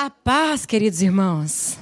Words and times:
A 0.00 0.08
paz, 0.10 0.64
queridos 0.64 1.02
irmãos. 1.02 1.76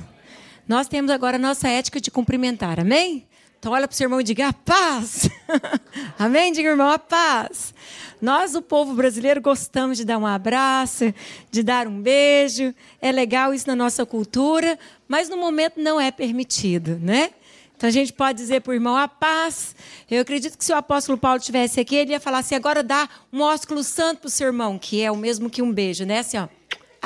Nós 0.67 0.89
temos 0.89 1.11
agora 1.11 1.37
a 1.37 1.39
nossa 1.39 1.69
ética 1.69 2.01
de 2.01 2.11
cumprimentar, 2.11 2.81
amém? 2.81 3.27
Então 3.59 3.75
olha 3.75 3.87
para 3.87 3.93
o 3.93 3.95
seu 3.95 4.07
irmão 4.07 4.19
e 4.19 4.25
diga 4.25 4.49
a 4.49 4.53
paz. 4.55 5.29
amém? 6.19 6.51
Diga, 6.51 6.71
irmão, 6.71 6.91
a 6.91 6.99
paz. 6.99 7.75
Nós, 8.19 8.55
o 8.55 8.63
povo 8.63 8.95
brasileiro, 8.95 9.43
gostamos 9.43 9.99
de 9.99 10.05
dar 10.07 10.17
um 10.17 10.27
abraço, 10.27 11.13
de 11.51 11.63
dar 11.63 11.87
um 11.87 12.01
beijo. 12.01 12.75
É 13.03 13.13
legal 13.13 13.53
isso 13.53 13.67
na 13.67 13.77
nossa 13.77 14.07
cultura, 14.07 14.79
mas 15.07 15.29
no 15.29 15.37
momento 15.37 15.79
não 15.79 16.01
é 16.01 16.11
permitido, 16.11 16.99
né? 16.99 17.33
Então 17.77 17.87
a 17.87 17.93
gente 17.93 18.15
pode 18.15 18.39
dizer 18.39 18.63
para 18.63 18.71
o 18.71 18.75
irmão 18.75 18.97
a 18.97 19.07
paz. 19.07 19.77
Eu 20.11 20.23
acredito 20.23 20.57
que 20.57 20.65
se 20.65 20.73
o 20.73 20.77
apóstolo 20.77 21.19
Paulo 21.19 21.37
estivesse 21.37 21.81
aqui, 21.81 21.95
ele 21.95 22.13
ia 22.13 22.21
falar 22.21 22.39
assim: 22.39 22.55
agora 22.55 22.83
dá 22.83 23.11
um 23.31 23.43
ósculo 23.43 23.85
santo 23.85 24.21
para 24.21 24.29
o 24.29 24.31
seu 24.31 24.47
irmão, 24.47 24.79
que 24.79 25.03
é 25.03 25.13
o 25.13 25.17
mesmo 25.17 25.51
que 25.51 25.61
um 25.61 25.71
beijo, 25.71 26.07
né? 26.07 26.21
Assim, 26.21 26.39
ó 26.39 26.49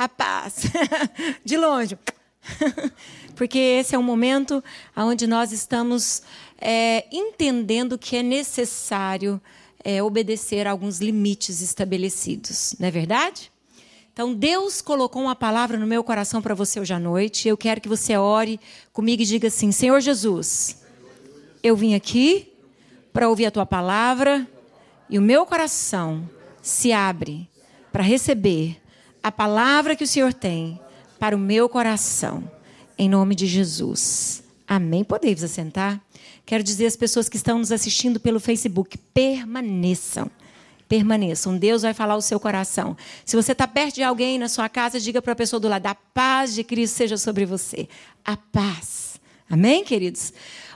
a 0.03 0.09
paz. 0.09 0.63
De 1.45 1.57
longe. 1.57 1.97
Porque 3.35 3.57
esse 3.57 3.95
é 3.95 3.99
um 3.99 4.03
momento 4.03 4.63
onde 4.95 5.27
nós 5.27 5.51
estamos 5.51 6.23
é, 6.59 7.05
entendendo 7.11 7.97
que 7.97 8.17
é 8.17 8.23
necessário 8.23 9.39
é, 9.83 10.01
obedecer 10.01 10.67
a 10.67 10.71
alguns 10.71 10.99
limites 10.99 11.61
estabelecidos, 11.61 12.75
não 12.79 12.87
é 12.87 12.91
verdade? 12.91 13.51
Então, 14.13 14.33
Deus 14.33 14.81
colocou 14.81 15.21
uma 15.21 15.35
palavra 15.35 15.77
no 15.77 15.87
meu 15.87 16.03
coração 16.03 16.41
para 16.41 16.53
você 16.53 16.79
hoje 16.79 16.93
à 16.93 16.99
noite. 16.99 17.47
Eu 17.47 17.55
quero 17.55 17.79
que 17.79 17.87
você 17.87 18.17
ore 18.17 18.59
comigo 18.91 19.21
e 19.21 19.25
diga 19.25 19.47
assim: 19.47 19.71
Senhor 19.71 19.99
Jesus, 20.01 20.83
eu 21.63 21.75
vim 21.75 21.95
aqui 21.95 22.51
para 23.13 23.29
ouvir 23.29 23.45
a 23.45 23.51
tua 23.51 23.65
palavra 23.65 24.45
e 25.09 25.17
o 25.17 25.21
meu 25.21 25.45
coração 25.45 26.29
se 26.61 26.91
abre 26.91 27.49
para 27.91 28.03
receber 28.03 28.80
a 29.23 29.31
palavra 29.31 29.95
que 29.95 30.03
o 30.03 30.07
Senhor 30.07 30.33
tem 30.33 30.79
para 31.19 31.35
o 31.35 31.39
meu 31.39 31.69
coração, 31.69 32.43
em 32.97 33.09
nome 33.09 33.35
de 33.35 33.45
Jesus. 33.45 34.43
Amém. 34.67 35.03
Podemos 35.03 35.43
assentar? 35.43 36.01
Quero 36.45 36.63
dizer 36.63 36.85
às 36.85 36.95
pessoas 36.95 37.29
que 37.29 37.37
estão 37.37 37.57
nos 37.59 37.71
assistindo 37.71 38.19
pelo 38.19 38.39
Facebook: 38.39 38.97
permaneçam. 39.13 40.29
Permaneçam. 40.87 41.57
Deus 41.57 41.83
vai 41.83 41.93
falar 41.93 42.15
o 42.15 42.21
seu 42.21 42.39
coração. 42.39 42.97
Se 43.23 43.35
você 43.35 43.53
está 43.53 43.67
perto 43.67 43.95
de 43.95 44.03
alguém 44.03 44.37
na 44.37 44.49
sua 44.49 44.67
casa, 44.67 44.99
diga 44.99 45.21
para 45.21 45.33
a 45.33 45.35
pessoa 45.35 45.59
do 45.59 45.67
lado: 45.67 45.85
a 45.85 45.95
paz 45.95 46.53
de 46.53 46.63
Cristo 46.63 46.95
seja 46.95 47.17
sobre 47.17 47.45
você. 47.45 47.87
A 48.25 48.35
paz. 48.35 49.19
Amém, 49.49 49.83
queridos? 49.83 50.33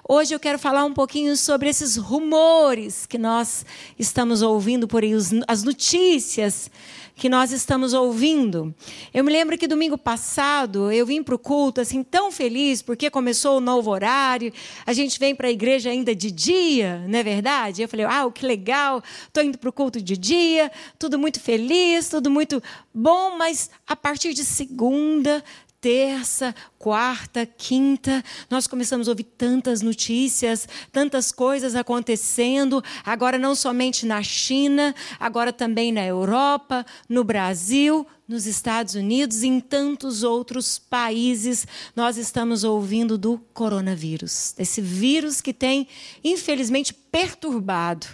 Hoje 0.08 0.36
eu 0.36 0.40
quero 0.40 0.60
falar 0.60 0.86
um 0.86 0.94
pouquinho 0.94 1.36
sobre 1.36 1.68
esses 1.68 1.96
rumores 1.96 3.08
que 3.08 3.18
nós 3.18 3.66
estamos 3.98 4.44
ouvindo 4.44 4.88
por 4.88 5.02
aí, 5.02 5.14
as 5.48 5.64
notícias 5.64 6.70
que 7.16 7.28
nós 7.28 7.52
estamos 7.52 7.92
ouvindo. 7.92 8.76
Eu 9.12 9.24
me 9.24 9.32
lembro 9.32 9.58
que 9.58 9.68
domingo 9.68 9.98
passado 9.98 10.92
eu 10.92 11.08
vim 11.08 11.24
para 11.24 11.34
o 11.34 11.40
culto 11.40 11.82
assim 11.82 12.04
tão 12.04 12.32
feliz 12.32 12.84
porque 12.84 13.10
começou 13.10 13.58
o 13.58 13.62
novo 13.62 13.90
horário. 13.90 14.54
A 14.86 14.94
gente 14.94 15.18
vem 15.18 15.34
para 15.34 15.48
a 15.48 15.52
igreja 15.52 15.90
ainda 15.90 16.14
de 16.14 16.30
dia, 16.30 17.04
não 17.08 17.18
é 17.18 17.24
verdade? 17.24 17.82
Eu 17.82 17.90
falei, 17.90 18.06
ah, 18.06 18.30
que 18.30 18.46
legal, 18.46 19.02
estou 19.28 19.44
indo 19.44 19.58
para 19.58 19.70
o 19.70 19.74
culto 19.74 20.00
de 20.00 20.16
dia, 20.16 20.72
tudo 21.00 21.18
muito 21.18 21.40
feliz, 21.40 22.10
tudo 22.10 22.30
muito 22.30 22.62
bom, 22.94 23.38
mas 23.38 23.72
a 23.88 23.96
partir 23.96 24.36
de 24.36 24.46
segunda 24.46 25.44
terça, 25.86 26.56
quarta, 26.80 27.46
quinta, 27.46 28.24
nós 28.50 28.66
começamos 28.66 29.08
a 29.08 29.12
ouvir 29.12 29.26
tantas 29.26 29.84
notícias, 29.84 30.68
tantas 30.92 31.32
coisas 31.32 31.76
acontecendo, 31.76 32.84
agora 33.04 33.38
não 33.38 33.54
somente 33.54 34.04
na 34.04 34.24
China, 34.24 34.96
agora 35.20 35.54
também 35.54 35.92
na 35.92 36.04
Europa, 36.04 36.84
no 37.08 37.24
Brasil, 37.24 38.04
nos 38.28 38.48
Estados 38.48 38.96
Unidos 38.96 39.44
e 39.44 39.48
em 39.48 39.60
tantos 39.60 40.24
outros 40.24 40.80
países, 40.80 41.68
nós 41.96 42.18
estamos 42.18 42.64
ouvindo 42.64 43.16
do 43.16 43.38
coronavírus, 43.54 44.56
desse 44.58 44.82
vírus 44.82 45.40
que 45.40 45.54
tem, 45.54 45.88
infelizmente, 46.24 46.96
perturbado 46.96 48.08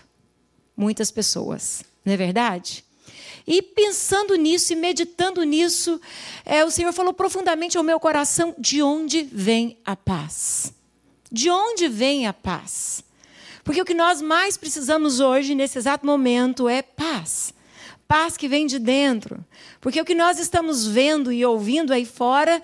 muitas 0.75 1.09
pessoas, 1.09 1.85
não 2.03 2.11
é 2.11 2.17
verdade? 2.17 2.83
E 3.45 3.61
pensando 3.61 4.35
nisso 4.35 4.73
e 4.73 4.75
meditando 4.75 5.43
nisso, 5.43 5.99
é, 6.45 6.63
o 6.63 6.71
Senhor 6.71 6.93
falou 6.93 7.13
profundamente 7.13 7.77
ao 7.77 7.83
meu 7.83 7.99
coração: 7.99 8.55
de 8.57 8.81
onde 8.81 9.23
vem 9.23 9.77
a 9.85 9.95
paz? 9.95 10.73
De 11.31 11.49
onde 11.49 11.87
vem 11.87 12.27
a 12.27 12.33
paz? 12.33 13.03
Porque 13.63 13.81
o 13.81 13.85
que 13.85 13.93
nós 13.93 14.21
mais 14.21 14.57
precisamos 14.57 15.19
hoje, 15.19 15.55
nesse 15.55 15.77
exato 15.77 16.05
momento, 16.05 16.67
é 16.67 16.81
paz. 16.81 17.53
Paz 18.07 18.35
que 18.35 18.47
vem 18.47 18.65
de 18.65 18.79
dentro. 18.79 19.43
Porque 19.79 20.01
o 20.01 20.05
que 20.05 20.15
nós 20.15 20.39
estamos 20.39 20.85
vendo 20.85 21.31
e 21.31 21.45
ouvindo 21.45 21.93
aí 21.93 22.05
fora 22.05 22.61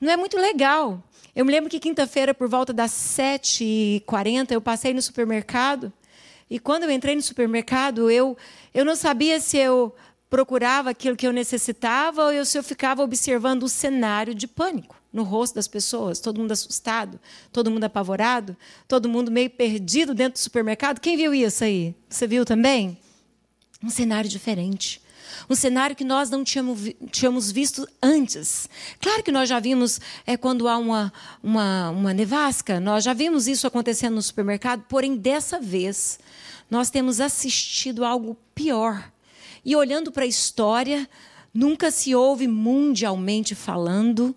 não 0.00 0.12
é 0.12 0.16
muito 0.16 0.36
legal. 0.36 1.02
Eu 1.34 1.44
me 1.44 1.52
lembro 1.52 1.70
que 1.70 1.78
quinta-feira, 1.78 2.34
por 2.34 2.48
volta 2.48 2.72
das 2.72 2.90
7h40, 2.90 4.50
eu 4.50 4.60
passei 4.60 4.92
no 4.92 5.00
supermercado. 5.00 5.92
E 6.50 6.58
quando 6.58 6.82
eu 6.82 6.90
entrei 6.90 7.14
no 7.14 7.22
supermercado, 7.22 8.10
eu, 8.10 8.36
eu 8.74 8.84
não 8.84 8.96
sabia 8.96 9.38
se 9.38 9.56
eu 9.56 9.94
procurava 10.30 10.90
aquilo 10.90 11.16
que 11.16 11.26
eu 11.26 11.32
necessitava 11.32 12.26
ou 12.26 12.44
se 12.44 12.56
eu 12.56 12.62
ficava 12.62 13.02
observando 13.02 13.64
o 13.64 13.68
cenário 13.68 14.32
de 14.32 14.46
pânico 14.46 14.96
no 15.12 15.24
rosto 15.24 15.56
das 15.56 15.66
pessoas, 15.66 16.20
todo 16.20 16.38
mundo 16.38 16.52
assustado, 16.52 17.18
todo 17.52 17.70
mundo 17.70 17.82
apavorado, 17.82 18.56
todo 18.86 19.08
mundo 19.08 19.28
meio 19.28 19.50
perdido 19.50 20.14
dentro 20.14 20.34
do 20.34 20.42
supermercado. 20.42 21.00
Quem 21.00 21.16
viu 21.16 21.34
isso 21.34 21.64
aí? 21.64 21.96
Você 22.08 22.28
viu 22.28 22.44
também? 22.44 22.96
Um 23.82 23.90
cenário 23.90 24.30
diferente. 24.30 25.02
Um 25.48 25.56
cenário 25.56 25.96
que 25.96 26.04
nós 26.04 26.30
não 26.30 26.44
tínhamos, 26.44 26.80
tínhamos 27.10 27.50
visto 27.50 27.88
antes. 28.00 28.68
Claro 29.00 29.24
que 29.24 29.32
nós 29.32 29.48
já 29.48 29.58
vimos 29.58 30.00
é, 30.24 30.36
quando 30.36 30.68
há 30.68 30.76
uma, 30.76 31.12
uma, 31.42 31.90
uma 31.90 32.14
nevasca, 32.14 32.78
nós 32.78 33.02
já 33.02 33.12
vimos 33.12 33.48
isso 33.48 33.66
acontecendo 33.66 34.14
no 34.14 34.22
supermercado, 34.22 34.84
porém, 34.88 35.16
dessa 35.16 35.58
vez, 35.58 36.20
nós 36.70 36.88
temos 36.88 37.20
assistido 37.20 38.04
algo 38.04 38.36
pior 38.54 39.10
e 39.64 39.76
olhando 39.76 40.10
para 40.10 40.24
a 40.24 40.26
história, 40.26 41.08
nunca 41.52 41.90
se 41.90 42.14
ouve 42.14 42.46
mundialmente 42.46 43.54
falando 43.54 44.34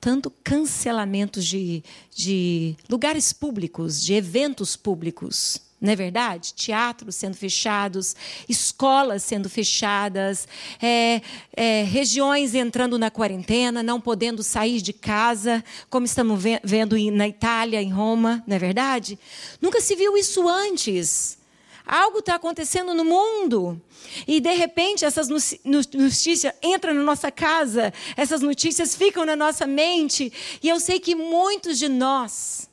tanto 0.00 0.32
cancelamentos 0.42 1.46
de, 1.46 1.82
de 2.12 2.76
lugares 2.90 3.32
públicos, 3.32 4.02
de 4.02 4.14
eventos 4.14 4.74
públicos. 4.74 5.60
Não 5.80 5.92
é 5.92 5.96
verdade? 5.96 6.54
Teatros 6.54 7.16
sendo 7.16 7.36
fechados, 7.36 8.14
escolas 8.48 9.22
sendo 9.22 9.48
fechadas, 9.48 10.46
é, 10.80 11.20
é, 11.56 11.82
regiões 11.82 12.54
entrando 12.54 12.98
na 12.98 13.10
quarentena, 13.10 13.82
não 13.82 14.00
podendo 14.00 14.42
sair 14.42 14.80
de 14.80 14.92
casa, 14.92 15.62
como 15.90 16.06
estamos 16.06 16.40
vendo 16.62 16.96
na 17.12 17.26
Itália, 17.26 17.82
em 17.82 17.92
Roma, 17.92 18.42
não 18.46 18.54
é 18.54 18.58
verdade? 18.60 19.18
Nunca 19.60 19.80
se 19.80 19.96
viu 19.96 20.16
isso 20.16 20.48
antes. 20.48 21.41
Algo 21.86 22.18
está 22.18 22.36
acontecendo 22.36 22.94
no 22.94 23.04
mundo. 23.04 23.80
E 24.26 24.40
de 24.40 24.54
repente 24.54 25.04
essas 25.04 25.28
notícias 25.64 26.54
entram 26.62 26.94
na 26.94 27.02
nossa 27.02 27.30
casa, 27.30 27.92
essas 28.16 28.40
notícias 28.40 28.94
ficam 28.94 29.24
na 29.24 29.36
nossa 29.36 29.66
mente, 29.66 30.32
e 30.62 30.68
eu 30.68 30.78
sei 30.78 31.00
que 31.00 31.14
muitos 31.14 31.78
de 31.78 31.88
nós 31.88 32.68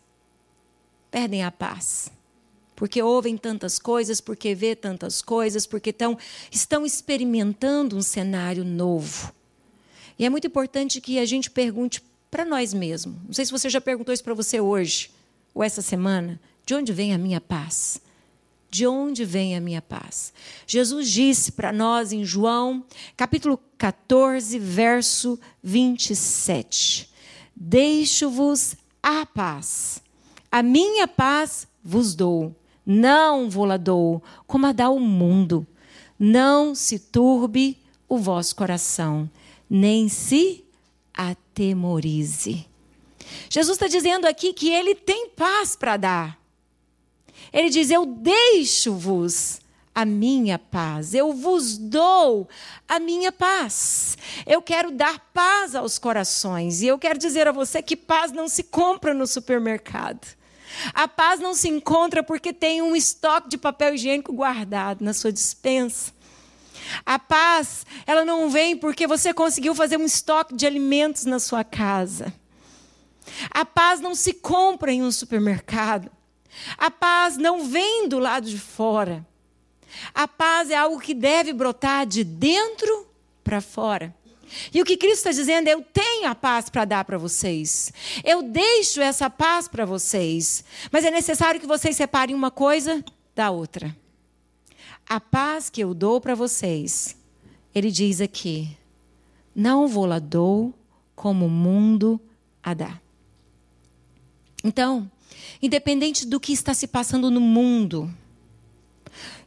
perdem 1.10 1.44
a 1.44 1.52
paz. 1.52 2.12
Porque 2.76 3.02
ouvem 3.02 3.36
tantas 3.36 3.78
coisas, 3.78 4.22
porque 4.22 4.56
vê 4.56 4.74
tantas 4.74 5.22
coisas, 5.22 5.68
porque 5.68 5.92
tão, 5.92 6.18
estão 6.50 6.86
experimentando 6.86 7.98
um 7.98 8.02
cenário 8.02 8.64
novo. 8.64 9.34
E 10.18 10.26
é 10.26 10.30
muito 10.30 10.48
importante 10.48 11.02
que 11.02 11.20
a 11.20 11.26
gente 11.26 11.52
pergunte 11.52 12.02
para 12.32 12.46
nós 12.46 12.74
mesmos. 12.74 13.16
Não 13.26 13.34
sei 13.34 13.46
se 13.46 13.52
você 13.52 13.70
já 13.70 13.82
perguntou 13.82 14.14
isso 14.14 14.24
para 14.24 14.34
você 14.34 14.62
hoje 14.62 15.12
ou 15.54 15.64
essa 15.64 15.82
semana. 15.82 16.40
De 16.66 16.74
onde 16.74 16.94
vem 16.94 17.14
a 17.14 17.18
minha 17.18 17.42
paz? 17.42 18.00
De 18.70 18.86
onde 18.86 19.26
vem 19.26 19.56
a 19.56 19.62
minha 19.62 19.82
paz? 19.82 20.32
Jesus 20.68 21.10
disse 21.10 21.52
para 21.52 21.72
nós 21.72 22.12
em 22.12 22.24
João, 22.24 22.86
capítulo 23.18 23.60
14, 23.78 24.60
verso 24.60 25.40
27. 25.64 27.10
Deixo-vos 27.56 28.76
a 29.02 29.26
paz. 29.26 30.02
A 30.52 30.62
minha 30.62 31.08
paz 31.08 31.68
vos 31.84 32.14
dou. 32.14 32.56
Não 32.86 33.50
vou-la 33.50 33.78
dou, 33.78 34.24
como 34.48 34.66
a 34.66 34.72
dá 34.72 34.90
o 34.90 35.00
mundo. 35.00 35.66
Não 36.18 36.74
se 36.76 37.00
turbe 37.00 37.78
o 38.08 38.18
vosso 38.18 38.56
coração, 38.56 39.30
nem 39.70 40.10
se 40.10 40.66
atemorize. 41.14 42.66
Jesus 43.50 43.76
está 43.76 43.88
dizendo 43.88 44.26
aqui 44.26 44.54
que 44.54 44.70
ele 44.70 44.96
tem 44.96 45.30
paz 45.30 45.76
para 45.76 45.98
dar. 45.98 46.39
Ele 47.52 47.70
diz: 47.70 47.90
Eu 47.90 48.06
deixo-vos 48.06 49.62
a 49.94 50.06
minha 50.06 50.58
paz, 50.58 51.14
eu 51.14 51.34
vos 51.34 51.78
dou 51.78 52.48
a 52.88 53.00
minha 53.00 53.32
paz. 53.32 54.18
Eu 54.46 54.62
quero 54.62 54.92
dar 54.92 55.20
paz 55.34 55.76
aos 55.76 56.00
corações. 56.00 56.82
E 56.82 56.88
eu 56.88 56.98
quero 56.98 57.20
dizer 57.20 57.48
a 57.48 57.52
você 57.52 57.82
que 57.82 57.98
paz 57.98 58.32
não 58.32 58.48
se 58.48 58.64
compra 58.64 59.14
no 59.14 59.28
supermercado. 59.28 60.26
A 60.94 61.08
paz 61.08 61.40
não 61.40 61.54
se 61.54 61.68
encontra 61.68 62.24
porque 62.24 62.54
tem 62.54 62.82
um 62.82 62.96
estoque 62.96 63.50
de 63.50 63.58
papel 63.58 63.96
higiênico 63.96 64.32
guardado 64.32 65.04
na 65.04 65.14
sua 65.14 65.32
dispensa. 65.32 66.14
A 67.06 67.20
paz, 67.20 67.86
ela 68.06 68.24
não 68.24 68.50
vem 68.50 68.78
porque 68.78 69.06
você 69.06 69.34
conseguiu 69.34 69.76
fazer 69.76 69.98
um 69.98 70.06
estoque 70.06 70.56
de 70.56 70.66
alimentos 70.66 71.26
na 71.26 71.40
sua 71.40 71.64
casa. 71.64 72.34
A 73.52 73.66
paz 73.66 74.00
não 74.00 74.16
se 74.16 74.34
compra 74.34 74.92
em 74.92 75.04
um 75.04 75.12
supermercado. 75.12 76.10
A 76.78 76.90
paz 76.90 77.38
não 77.38 77.68
vem 77.68 78.08
do 78.08 78.20
lado 78.20 78.50
de 78.50 78.60
fora. 78.60 79.26
A 80.14 80.28
paz 80.28 80.70
é 80.70 80.76
algo 80.76 81.00
que 81.00 81.14
deve 81.14 81.54
brotar 81.54 82.06
de 82.06 82.24
dentro 82.24 83.08
para 83.44 83.62
fora. 83.62 84.16
E 84.74 84.82
o 84.82 84.86
que 84.86 84.98
Cristo 84.98 85.28
está 85.28 85.32
dizendo 85.32 85.68
é: 85.68 85.74
eu 85.74 85.82
tenho 85.82 86.28
a 86.28 86.36
paz 86.36 86.70
para 86.70 86.86
dar 86.86 87.06
para 87.06 87.18
vocês. 87.18 87.92
Eu 88.24 88.42
deixo 88.42 89.02
essa 89.02 89.30
paz 89.30 89.68
para 89.68 89.86
vocês. 89.86 90.64
Mas 90.92 91.06
é 91.06 91.12
necessário 91.12 91.60
que 91.60 91.68
vocês 91.68 91.96
separem 91.96 92.36
uma 92.36 92.52
coisa 92.52 93.04
da 93.36 93.52
outra. 93.52 93.96
A 95.08 95.20
paz 95.20 95.70
que 95.70 95.82
eu 95.82 95.94
dou 95.94 96.22
para 96.22 96.36
vocês, 96.36 97.16
ele 97.74 97.90
diz 97.90 98.22
aqui, 98.22 98.78
não 99.56 99.88
vou 99.88 100.06
lá 100.06 100.20
dou 100.20 100.74
como 101.16 101.48
o 101.48 101.50
mundo 101.50 102.22
a 102.62 102.74
dá. 102.74 103.00
Então, 104.64 105.10
independente 105.62 106.26
do 106.26 106.40
que 106.40 106.54
está 106.54 106.74
se 106.74 106.88
passando 106.88 107.30
no 107.30 107.42
mundo, 107.42 108.14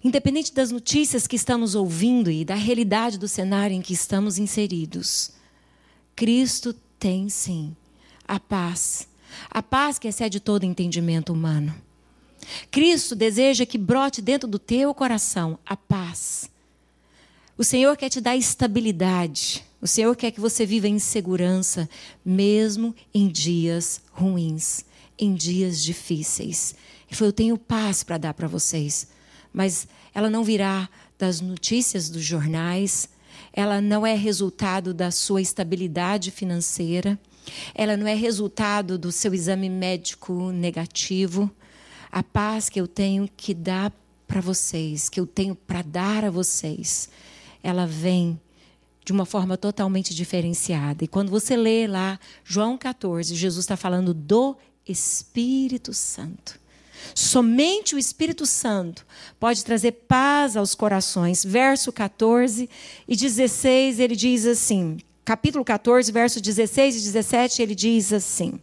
independente 0.02 0.52
das 0.52 0.70
notícias 0.70 1.26
que 1.26 1.36
estamos 1.36 1.74
ouvindo 1.74 2.30
e 2.30 2.44
da 2.44 2.54
realidade 2.54 3.18
do 3.18 3.28
cenário 3.28 3.74
em 3.74 3.80
que 3.82 3.92
estamos 3.92 4.38
inseridos, 4.38 5.32
Cristo 6.14 6.74
tem 6.98 7.28
sim 7.28 7.74
a 8.26 8.38
paz, 8.38 9.08
a 9.50 9.62
paz 9.62 9.98
que 9.98 10.08
excede 10.08 10.40
todo 10.40 10.64
entendimento 10.64 11.32
humano. 11.32 11.74
Cristo 12.70 13.14
deseja 13.14 13.64
que 13.64 13.78
brote 13.78 14.20
dentro 14.20 14.48
do 14.48 14.58
teu 14.58 14.92
coração 14.92 15.58
a 15.64 15.76
paz. 15.76 16.50
O 17.56 17.62
Senhor 17.62 17.96
quer 17.96 18.08
te 18.08 18.20
dar 18.20 18.36
estabilidade. 18.36 19.64
O 19.80 19.86
Senhor 19.86 20.14
quer 20.16 20.32
que 20.32 20.40
você 20.40 20.66
viva 20.66 20.88
em 20.88 20.98
segurança, 20.98 21.88
mesmo 22.24 22.94
em 23.14 23.28
dias 23.28 24.00
ruins 24.12 24.84
em 25.18 25.34
dias 25.34 25.82
difíceis. 25.82 26.74
Ele 27.08 27.16
falou: 27.16 27.28
Eu 27.28 27.32
tenho 27.32 27.58
paz 27.58 28.02
para 28.02 28.18
dar 28.18 28.34
para 28.34 28.48
vocês, 28.48 29.08
mas 29.52 29.86
ela 30.14 30.30
não 30.30 30.44
virá 30.44 30.88
das 31.18 31.40
notícias 31.40 32.08
dos 32.10 32.24
jornais, 32.24 33.08
ela 33.52 33.80
não 33.80 34.06
é 34.06 34.14
resultado 34.14 34.92
da 34.92 35.10
sua 35.10 35.40
estabilidade 35.40 36.30
financeira, 36.30 37.18
ela 37.74 37.96
não 37.96 38.06
é 38.06 38.14
resultado 38.14 38.98
do 38.98 39.12
seu 39.12 39.34
exame 39.34 39.68
médico 39.68 40.50
negativo. 40.50 41.50
A 42.10 42.22
paz 42.22 42.68
que 42.68 42.80
eu 42.80 42.86
tenho 42.86 43.28
que 43.36 43.54
dar 43.54 43.92
para 44.26 44.40
vocês, 44.40 45.08
que 45.08 45.20
eu 45.20 45.26
tenho 45.26 45.54
para 45.54 45.82
dar 45.82 46.24
a 46.24 46.30
vocês, 46.30 47.08
ela 47.62 47.86
vem 47.86 48.40
de 49.04 49.12
uma 49.12 49.26
forma 49.26 49.56
totalmente 49.56 50.14
diferenciada. 50.14 51.04
E 51.04 51.08
quando 51.08 51.30
você 51.30 51.56
lê 51.56 51.86
lá 51.86 52.18
João 52.44 52.78
14, 52.78 53.34
Jesus 53.34 53.64
está 53.64 53.76
falando 53.76 54.14
do 54.14 54.56
Espírito 54.86 55.92
Santo. 55.92 56.60
Somente 57.14 57.94
o 57.94 57.98
Espírito 57.98 58.46
Santo 58.46 59.04
pode 59.38 59.64
trazer 59.64 59.92
paz 59.92 60.56
aos 60.56 60.74
corações. 60.74 61.44
Verso 61.44 61.92
14 61.92 62.68
e 63.08 63.16
16, 63.16 63.98
ele 63.98 64.16
diz 64.16 64.46
assim: 64.46 64.98
capítulo 65.24 65.64
14, 65.64 66.10
verso 66.10 66.40
16 66.40 66.96
e 66.96 66.98
17, 67.00 67.62
ele 67.62 67.74
diz 67.74 68.12
assim: 68.12 68.58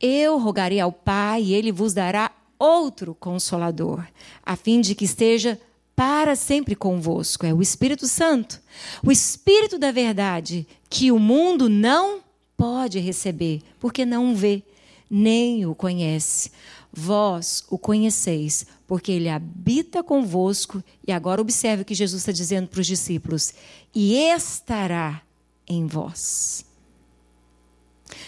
Eu 0.00 0.38
rogarei 0.38 0.80
ao 0.80 0.92
Pai, 0.92 1.42
e 1.42 1.54
ele 1.54 1.72
vos 1.72 1.94
dará 1.94 2.30
outro 2.58 3.14
consolador, 3.14 4.04
a 4.44 4.56
fim 4.56 4.80
de 4.80 4.94
que 4.94 5.04
esteja 5.04 5.60
para 5.94 6.34
sempre 6.34 6.74
convosco. 6.74 7.46
É 7.46 7.52
o 7.52 7.62
Espírito 7.62 8.06
Santo, 8.06 8.60
o 9.04 9.12
Espírito 9.12 9.78
da 9.78 9.92
verdade, 9.92 10.66
que 10.88 11.12
o 11.12 11.18
mundo 11.18 11.68
não 11.68 12.20
pode 12.56 12.98
receber, 12.98 13.62
porque 13.78 14.04
não 14.04 14.34
vê 14.34 14.62
nem 15.10 15.66
o 15.66 15.74
conhece. 15.74 16.50
Vós 16.92 17.64
o 17.68 17.78
conheceis, 17.78 18.66
porque 18.86 19.10
ele 19.10 19.28
habita 19.28 20.02
convosco. 20.02 20.82
E 21.06 21.12
agora 21.12 21.40
observe 21.40 21.82
o 21.82 21.84
que 21.84 21.94
Jesus 21.94 22.22
está 22.22 22.32
dizendo 22.32 22.68
para 22.68 22.80
os 22.80 22.86
discípulos: 22.86 23.52
e 23.94 24.14
estará 24.14 25.22
em 25.66 25.86
vós. 25.86 26.64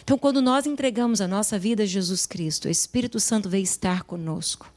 Então, 0.02 0.18
quando 0.18 0.40
nós 0.40 0.66
entregamos 0.66 1.20
a 1.20 1.28
nossa 1.28 1.58
vida 1.58 1.82
a 1.82 1.86
Jesus 1.86 2.26
Cristo, 2.26 2.66
o 2.66 2.70
Espírito 2.70 3.20
Santo 3.20 3.48
veio 3.48 3.64
estar 3.64 4.02
conosco. 4.04 4.72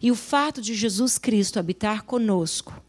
E 0.00 0.10
o 0.10 0.14
fato 0.14 0.60
de 0.60 0.74
Jesus 0.74 1.18
Cristo 1.18 1.58
habitar 1.58 2.02
conosco, 2.02 2.80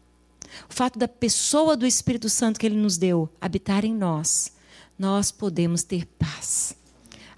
o 0.68 0.72
fato 0.72 0.98
da 0.98 1.08
pessoa 1.08 1.76
do 1.76 1.86
Espírito 1.86 2.28
Santo 2.28 2.58
que 2.58 2.66
ele 2.66 2.76
nos 2.76 2.96
deu 2.96 3.28
habitar 3.40 3.84
em 3.84 3.94
nós, 3.94 4.52
nós 4.98 5.30
podemos 5.30 5.82
ter 5.82 6.06
paz. 6.06 6.77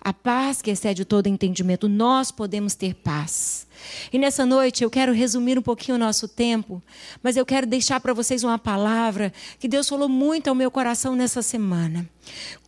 A 0.01 0.13
paz 0.13 0.63
que 0.63 0.71
excede 0.71 1.05
todo 1.05 1.27
entendimento, 1.27 1.89
nós 1.89 2.31
podemos 2.31 2.75
ter 2.75 2.95
paz. 2.95 3.67
E 4.13 4.19
nessa 4.19 4.47
noite 4.47 4.83
eu 4.83 4.91
quero 4.91 5.13
resumir 5.13 5.59
um 5.59 5.63
pouquinho 5.63 5.97
o 5.97 5.99
nosso 6.01 6.27
tempo, 6.27 6.83
mas 7.23 7.37
eu 7.37 7.45
quero 7.45 7.67
deixar 7.67 8.01
para 8.01 8.15
vocês 8.15 8.43
uma 8.43 8.59
palavra 8.59 9.33
que 9.59 9.69
Deus 9.69 9.89
falou 9.89 10.09
muito 10.09 10.49
ao 10.49 10.55
meu 10.55 10.71
coração 10.71 11.15
nessa 11.15 11.43
semana. 11.43 12.09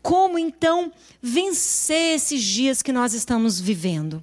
Como 0.02 0.38
então 0.38 0.92
vencer 1.22 2.16
esses 2.16 2.42
dias 2.42 2.82
que 2.82 2.92
nós 2.92 3.14
estamos 3.14 3.58
vivendo? 3.58 4.22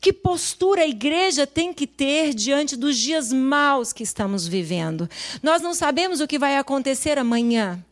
Que 0.00 0.12
postura 0.12 0.82
a 0.82 0.88
igreja 0.88 1.46
tem 1.46 1.72
que 1.72 1.86
ter 1.86 2.34
diante 2.34 2.76
dos 2.76 2.96
dias 2.96 3.32
maus 3.32 3.92
que 3.92 4.02
estamos 4.02 4.46
vivendo? 4.46 5.08
Nós 5.42 5.62
não 5.62 5.74
sabemos 5.74 6.20
o 6.20 6.26
que 6.26 6.38
vai 6.38 6.56
acontecer 6.56 7.18
amanhã. 7.18 7.84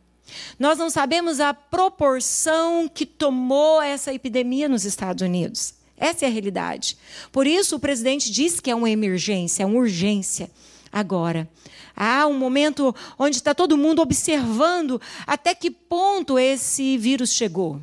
Nós 0.57 0.77
não 0.77 0.89
sabemos 0.89 1.39
a 1.39 1.53
proporção 1.53 2.87
que 2.87 3.05
tomou 3.05 3.81
essa 3.81 4.13
epidemia 4.13 4.67
nos 4.67 4.85
Estados 4.85 5.21
Unidos. 5.21 5.73
Essa 5.97 6.25
é 6.25 6.27
a 6.27 6.31
realidade. 6.31 6.97
Por 7.31 7.45
isso, 7.45 7.75
o 7.75 7.79
presidente 7.79 8.31
disse 8.31 8.61
que 8.61 8.71
é 8.71 8.75
uma 8.75 8.89
emergência, 8.89 9.63
é 9.63 9.65
uma 9.65 9.79
urgência. 9.79 10.49
Agora, 10.91 11.47
há 11.95 12.25
um 12.25 12.37
momento 12.37 12.95
onde 13.17 13.35
está 13.35 13.53
todo 13.53 13.77
mundo 13.77 14.01
observando 14.01 14.99
até 15.27 15.53
que 15.53 15.69
ponto 15.69 16.39
esse 16.39 16.97
vírus 16.97 17.33
chegou. 17.33 17.81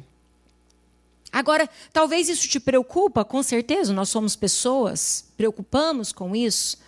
Agora, 1.36 1.68
talvez 1.92 2.30
isso 2.30 2.48
te 2.48 2.58
preocupa, 2.58 3.22
com 3.22 3.42
certeza, 3.42 3.92
nós 3.92 4.08
somos 4.08 4.34
pessoas, 4.34 5.22
preocupamos 5.36 6.10
com 6.10 6.34
isso. 6.34 6.78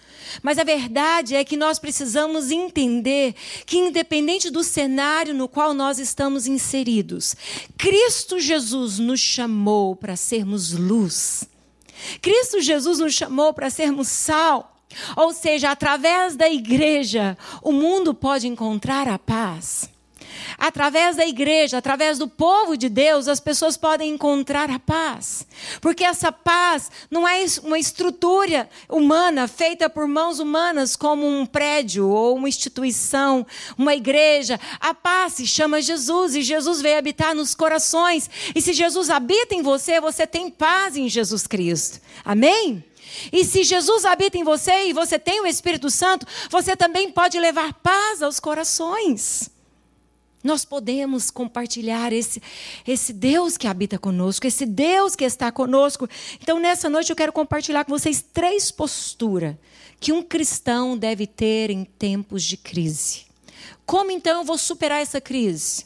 Mas 0.43 0.59
a 0.59 0.65
verdade 0.65 1.35
é 1.35 1.45
que 1.45 1.55
nós 1.55 1.79
precisamos 1.79 2.51
entender 2.51 3.35
que, 3.67 3.77
independente 3.77 4.49
do 4.49 4.65
cenário 4.65 5.35
no 5.35 5.49
qual 5.49 5.75
nós 5.75 5.99
estamos 5.99 6.47
inseridos, 6.47 7.37
Cristo 7.77 8.41
Jesus 8.41 8.99
nos 8.99 9.21
chamou 9.21 9.95
para 9.95 10.17
sermos 10.17 10.73
luz. 10.73 11.47
Cristo 12.23 12.59
Jesus 12.63 13.01
nos 13.01 13.13
chamou 13.13 13.53
para 13.53 13.69
sermos 13.69 14.09
sal. 14.09 14.75
Ou 15.15 15.35
seja, 15.35 15.71
através 15.71 16.37
da 16.37 16.49
igreja, 16.49 17.37
o 17.63 17.71
mundo 17.71 18.15
pode 18.15 18.49
encontrar 18.49 19.07
a 19.07 19.19
paz. 19.19 19.91
Através 20.57 21.17
da 21.17 21.27
igreja, 21.27 21.79
através 21.79 22.19
do 22.19 22.29
povo 22.29 22.77
de 22.77 22.89
Deus, 22.89 23.29
as 23.29 23.41
pessoas 23.41 23.77
podem 23.77 24.15
encontrar 24.15 24.71
a 24.71 24.79
paz. 24.79 25.47
Porque 25.81 26.05
essa 26.05 26.33
paz 26.33 26.91
não 27.11 27.27
é 27.27 27.45
uma 27.63 27.79
estrutura 27.79 28.69
humana 28.89 29.47
feita 29.47 29.89
por 29.89 30.07
mãos 30.07 30.39
humanas, 30.39 30.97
como 30.97 31.27
um 31.27 31.47
prédio 31.47 32.09
ou 32.09 32.37
uma 32.37 32.49
instituição, 32.49 33.47
uma 33.77 33.95
igreja. 33.95 34.59
A 34.81 34.95
paz 34.95 35.35
se 35.35 35.47
chama 35.47 35.83
Jesus 35.83 36.35
e 36.35 36.43
Jesus 36.43 36.81
veio 36.81 36.99
habitar 36.99 37.35
nos 37.35 37.55
corações. 37.55 38.31
E 38.55 38.61
se 38.61 38.73
Jesus 38.73 39.11
habita 39.11 39.55
em 39.55 39.63
você, 39.63 40.01
você 40.01 40.27
tem 40.27 40.51
paz 40.51 40.97
em 40.97 41.09
Jesus 41.09 41.47
Cristo. 41.47 42.01
Amém? 42.25 42.85
E 43.33 43.45
se 43.45 43.65
Jesus 43.65 44.05
habita 44.05 44.39
em 44.39 44.45
você 44.45 44.89
e 44.89 44.93
você 44.93 45.19
tem 45.19 45.41
o 45.41 45.47
Espírito 45.47 45.91
Santo, 45.91 46.27
você 46.51 46.77
também 46.77 47.11
pode 47.11 47.39
levar 47.39 47.73
paz 47.75 48.23
aos 48.23 48.39
corações. 48.39 49.51
Nós 50.49 50.65
podemos 50.65 51.31
compartilhar 51.31 52.11
esse, 52.11 52.41
esse 52.87 53.13
Deus 53.13 53.59
que 53.59 53.67
habita 53.67 53.99
conosco, 53.99 54.47
esse 54.47 54.65
Deus 54.65 55.15
que 55.15 55.25
está 55.25 55.53
conosco. 55.53 56.09
Então, 56.41 56.59
nessa 56.59 56.89
noite, 56.89 57.11
eu 57.11 57.17
quero 57.17 57.35
compartilhar 57.35 57.85
com 57.85 57.91
vocês 57.91 58.25
três 58.33 58.71
posturas 58.71 59.57
que 60.01 60.11
um 60.11 60.23
cristão 60.23 60.97
deve 60.97 61.27
ter 61.27 61.69
em 61.69 61.85
tempos 61.85 62.43
de 62.43 62.57
crise. 62.57 63.27
Como 63.85 64.11
então 64.11 64.39
eu 64.39 64.45
vou 64.45 64.57
superar 64.57 65.03
essa 65.03 65.21
crise? 65.21 65.85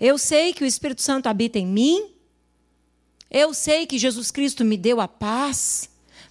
Eu 0.00 0.18
sei 0.18 0.52
que 0.52 0.64
o 0.64 0.66
Espírito 0.66 1.02
Santo 1.02 1.28
habita 1.28 1.56
em 1.56 1.66
mim, 1.66 2.10
eu 3.30 3.54
sei 3.54 3.86
que 3.86 3.98
Jesus 3.98 4.32
Cristo 4.32 4.64
me 4.64 4.76
deu 4.76 5.00
a 5.00 5.06
paz, 5.06 5.88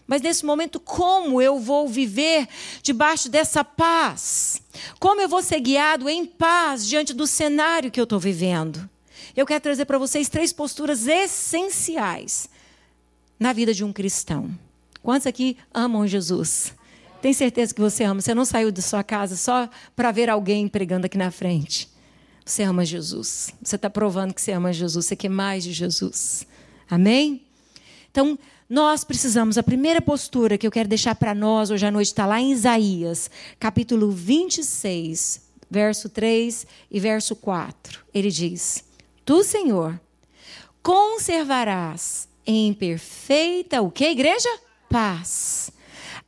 mas 0.10 0.24
nesse 0.24 0.44
momento, 0.44 0.80
como 0.80 1.40
eu 1.40 1.60
vou 1.60 1.88
viver 1.88 2.48
debaixo 2.82 3.30
dessa 3.30 3.64
paz? 3.64 4.60
Como 5.00 5.22
eu 5.22 5.30
vou 5.30 5.44
ser 5.44 5.60
guiado 5.60 6.10
em 6.10 6.26
paz 6.26 6.88
diante 6.88 7.14
do 7.14 7.28
cenário 7.28 7.92
que 7.92 8.00
eu 8.00 8.06
estou 8.06 8.20
vivendo? 8.20 8.90
Eu 9.36 9.46
quero 9.46 9.62
trazer 9.62 9.86
para 9.86 10.00
vocês 10.00 10.28
três 10.28 10.52
posturas 10.52 11.06
essenciais 11.06 12.50
na 13.40 13.54
vida 13.54 13.72
de 13.72 13.84
um 13.84 13.94
cristão. 13.94 14.50
Quantos 15.04 15.28
aqui 15.28 15.56
amam 15.72 16.08
Jesus? 16.08 16.74
Tem 17.22 17.32
certeza 17.32 17.72
que 17.72 17.80
você 17.80 18.04
ama. 18.04 18.20
Você 18.20 18.34
não 18.34 18.46
saiu 18.46 18.72
da 18.72 18.82
sua 18.82 19.04
casa 19.04 19.38
só 19.38 19.70
para 19.96 20.12
ver 20.12 20.28
alguém 20.28 20.68
pregando 20.68 21.06
aqui 21.06 21.20
na 21.20 21.30
frente. 21.30 21.88
Você 22.44 22.64
ama 22.64 22.84
Jesus. 22.84 23.54
Você 23.62 23.76
está 23.76 23.92
provando 23.92 24.34
que 24.34 24.42
você 24.42 24.54
ama 24.54 24.74
Jesus. 24.74 25.06
Você 25.06 25.16
quer 25.16 25.30
mais 25.30 25.64
de 25.64 25.72
Jesus. 25.72 26.48
Amém? 26.90 27.44
Então, 28.10 28.40
nós 28.70 29.04
precisamos, 29.04 29.58
a 29.58 29.64
primeira 29.64 30.00
postura 30.02 30.58
que 30.58 30.68
eu 30.68 30.72
quero 30.72 30.88
deixar 30.88 31.16
para 31.16 31.34
nós 31.34 31.72
hoje 31.72 31.86
à 31.86 31.92
noite 31.92 32.08
está 32.08 32.26
lá 32.26 32.40
em 32.40 32.52
Isaías, 32.52 33.30
capítulo 33.60 34.12
26, 34.12 35.42
verso 35.70 36.08
3 36.10 36.68
e 36.92 37.00
verso 37.00 37.36
4. 37.36 38.06
Ele 38.14 38.30
diz: 38.30 38.86
Tu, 39.26 39.44
Senhor, 39.44 40.00
conservarás 40.84 42.30
em 42.46 42.74
perfeita 42.74 43.82
o 43.82 43.90
que, 43.90 44.06
igreja? 44.06 44.50
Paz 44.88 45.72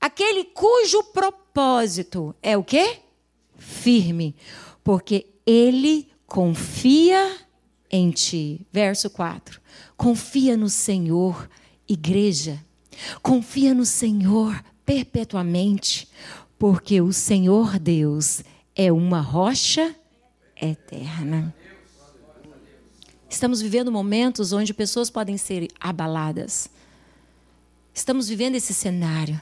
Aquele 0.02 0.46
cujo 0.46 1.04
propósito 1.14 2.36
é 2.42 2.58
o 2.58 2.64
quê? 2.64 2.98
Firme, 3.56 4.36
porque 4.84 5.28
ele 5.46 6.12
confia 6.26 7.38
em 7.88 8.10
ti. 8.10 8.66
Verso 8.74 9.12
4. 9.12 9.62
Confia 9.96 10.58
no 10.58 10.70
Senhor, 10.70 11.48
igreja. 11.94 12.64
Confia 13.22 13.74
no 13.74 13.86
Senhor 13.86 14.64
perpetuamente, 14.86 16.08
porque 16.58 17.02
o 17.02 17.12
Senhor 17.12 17.80
Deus 17.80 18.44
é 18.76 18.92
uma 18.92 19.22
rocha 19.22 19.96
eterna. 20.60 21.54
Estamos 23.30 23.62
vivendo 23.62 23.92
momentos 23.92 24.52
onde 24.52 24.74
pessoas 24.74 25.10
podem 25.10 25.38
ser 25.38 25.70
abaladas. 25.80 26.70
Estamos 27.94 28.28
vivendo 28.28 28.56
esse 28.56 28.74
cenário. 28.74 29.40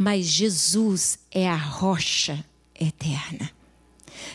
Mas 0.00 0.26
Jesus 0.26 1.18
é 1.30 1.48
a 1.48 1.56
rocha 1.56 2.44
eterna. 2.78 3.50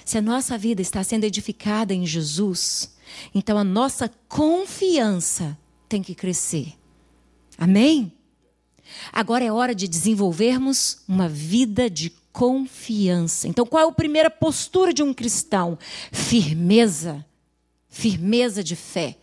Se 0.05 0.17
a 0.17 0.21
nossa 0.21 0.57
vida 0.57 0.81
está 0.81 1.03
sendo 1.03 1.23
edificada 1.23 1.93
em 1.93 2.05
Jesus, 2.05 2.95
então 3.33 3.57
a 3.57 3.63
nossa 3.63 4.09
confiança 4.27 5.57
tem 5.89 6.01
que 6.01 6.15
crescer. 6.15 6.73
Amém? 7.57 8.11
Agora 9.11 9.43
é 9.43 9.51
hora 9.51 9.73
de 9.73 9.87
desenvolvermos 9.87 10.99
uma 11.07 11.27
vida 11.27 11.89
de 11.89 12.09
confiança. 12.31 13.47
Então, 13.47 13.65
qual 13.65 13.87
é 13.87 13.89
a 13.89 13.93
primeira 13.93 14.29
postura 14.29 14.93
de 14.93 15.03
um 15.03 15.13
cristão? 15.13 15.77
Firmeza. 16.11 17.25
Firmeza 17.89 18.63
de 18.63 18.75
fé. 18.75 19.17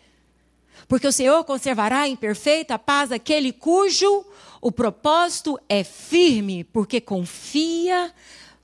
Porque 0.88 1.06
o 1.06 1.12
Senhor 1.12 1.44
conservará 1.44 2.08
em 2.08 2.16
perfeita 2.16 2.78
paz 2.78 3.12
aquele 3.12 3.52
cujo 3.52 4.24
o 4.60 4.70
propósito 4.70 5.58
é 5.68 5.82
firme 5.82 6.64
porque 6.64 7.00
confia 7.00 8.12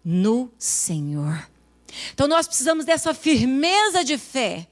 no 0.05 0.51
Senhor. 0.59 1.49
Então 2.13 2.29
nós 2.29 2.47
precisamos 2.47 2.85
dessa 2.85 3.15
firmeza 3.15 4.05
de 4.05 4.19
fé. 4.19 4.67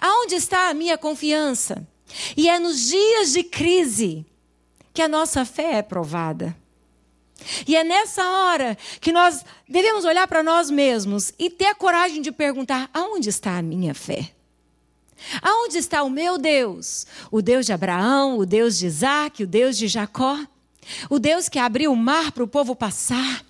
Aonde 0.00 0.34
está 0.34 0.68
a 0.68 0.74
minha 0.74 0.96
confiança? 0.96 1.86
E 2.36 2.48
é 2.48 2.58
nos 2.58 2.88
dias 2.88 3.32
de 3.32 3.42
crise 3.42 4.26
que 4.92 5.02
a 5.02 5.08
nossa 5.08 5.44
fé 5.44 5.74
é 5.74 5.82
provada. 5.82 6.56
E 7.66 7.74
é 7.74 7.82
nessa 7.82 8.24
hora 8.24 8.78
que 9.00 9.12
nós 9.12 9.44
devemos 9.68 10.04
olhar 10.04 10.28
para 10.28 10.42
nós 10.42 10.70
mesmos 10.70 11.32
e 11.38 11.50
ter 11.50 11.66
a 11.66 11.74
coragem 11.74 12.22
de 12.22 12.30
perguntar: 12.30 12.88
aonde 12.92 13.28
está 13.28 13.58
a 13.58 13.62
minha 13.62 13.94
fé? 13.94 14.30
Aonde 15.40 15.78
está 15.78 16.02
o 16.02 16.10
meu 16.10 16.36
Deus? 16.36 17.06
O 17.30 17.40
Deus 17.40 17.66
de 17.66 17.72
Abraão, 17.72 18.38
o 18.38 18.46
Deus 18.46 18.78
de 18.78 18.86
Isaac, 18.86 19.44
o 19.44 19.46
Deus 19.46 19.76
de 19.76 19.86
Jacó? 19.86 20.38
O 21.08 21.18
Deus 21.18 21.48
que 21.48 21.58
abriu 21.58 21.92
o 21.92 21.96
mar 21.96 22.32
para 22.32 22.42
o 22.42 22.48
povo 22.48 22.74
passar. 22.74 23.44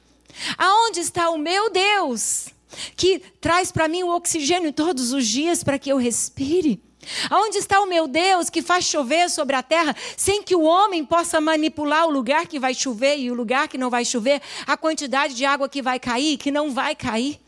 Aonde 0.58 1.00
está 1.00 1.30
o 1.30 1.38
meu 1.38 1.70
Deus? 1.70 2.48
Que 2.96 3.20
traz 3.40 3.72
para 3.72 3.88
mim 3.88 4.02
o 4.02 4.14
oxigênio 4.14 4.72
todos 4.72 5.12
os 5.12 5.26
dias 5.26 5.64
para 5.64 5.78
que 5.78 5.90
eu 5.90 5.96
respire. 5.96 6.80
Aonde 7.28 7.58
está 7.58 7.80
o 7.80 7.86
meu 7.86 8.06
Deus 8.06 8.48
que 8.48 8.62
faz 8.62 8.84
chover 8.84 9.28
sobre 9.28 9.56
a 9.56 9.62
terra 9.62 9.94
sem 10.16 10.42
que 10.42 10.54
o 10.54 10.62
homem 10.62 11.04
possa 11.04 11.40
manipular 11.40 12.06
o 12.06 12.10
lugar 12.10 12.46
que 12.46 12.58
vai 12.58 12.74
chover 12.74 13.18
e 13.18 13.30
o 13.30 13.34
lugar 13.34 13.68
que 13.68 13.78
não 13.78 13.90
vai 13.90 14.04
chover, 14.04 14.40
a 14.66 14.76
quantidade 14.76 15.34
de 15.34 15.44
água 15.44 15.68
que 15.68 15.82
vai 15.82 15.98
cair 15.98 16.34
e 16.34 16.36
que 16.36 16.50
não 16.50 16.70
vai 16.70 16.94
cair? 16.94 17.40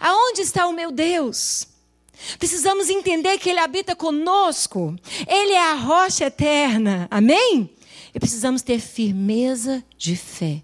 Aonde 0.00 0.42
está 0.42 0.66
o 0.66 0.72
meu 0.72 0.90
Deus? 0.90 1.66
Precisamos 2.38 2.88
entender 2.88 3.38
que 3.38 3.50
Ele 3.50 3.58
habita 3.58 3.94
conosco, 3.94 4.96
Ele 5.26 5.52
é 5.52 5.70
a 5.70 5.74
rocha 5.74 6.26
eterna, 6.26 7.06
amém? 7.10 7.70
E 8.14 8.18
precisamos 8.18 8.62
ter 8.62 8.80
firmeza 8.80 9.84
de 9.96 10.16
fé. 10.16 10.62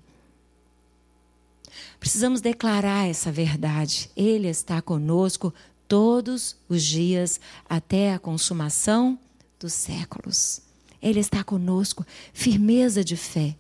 Precisamos 2.01 2.41
declarar 2.41 3.09
essa 3.09 3.31
verdade. 3.31 4.11
Ele 4.17 4.49
está 4.49 4.83
conosco 4.83 5.55
todos 5.93 6.57
os 6.71 6.83
dias 6.83 7.39
até 7.69 8.15
a 8.15 8.19
consumação 8.19 9.19
dos 9.61 9.75
séculos. 9.75 10.63
Ele 11.03 11.21
está 11.21 11.45
conosco, 11.45 12.07
firmeza 12.33 13.05
de 13.05 13.15
fé. 13.15 13.55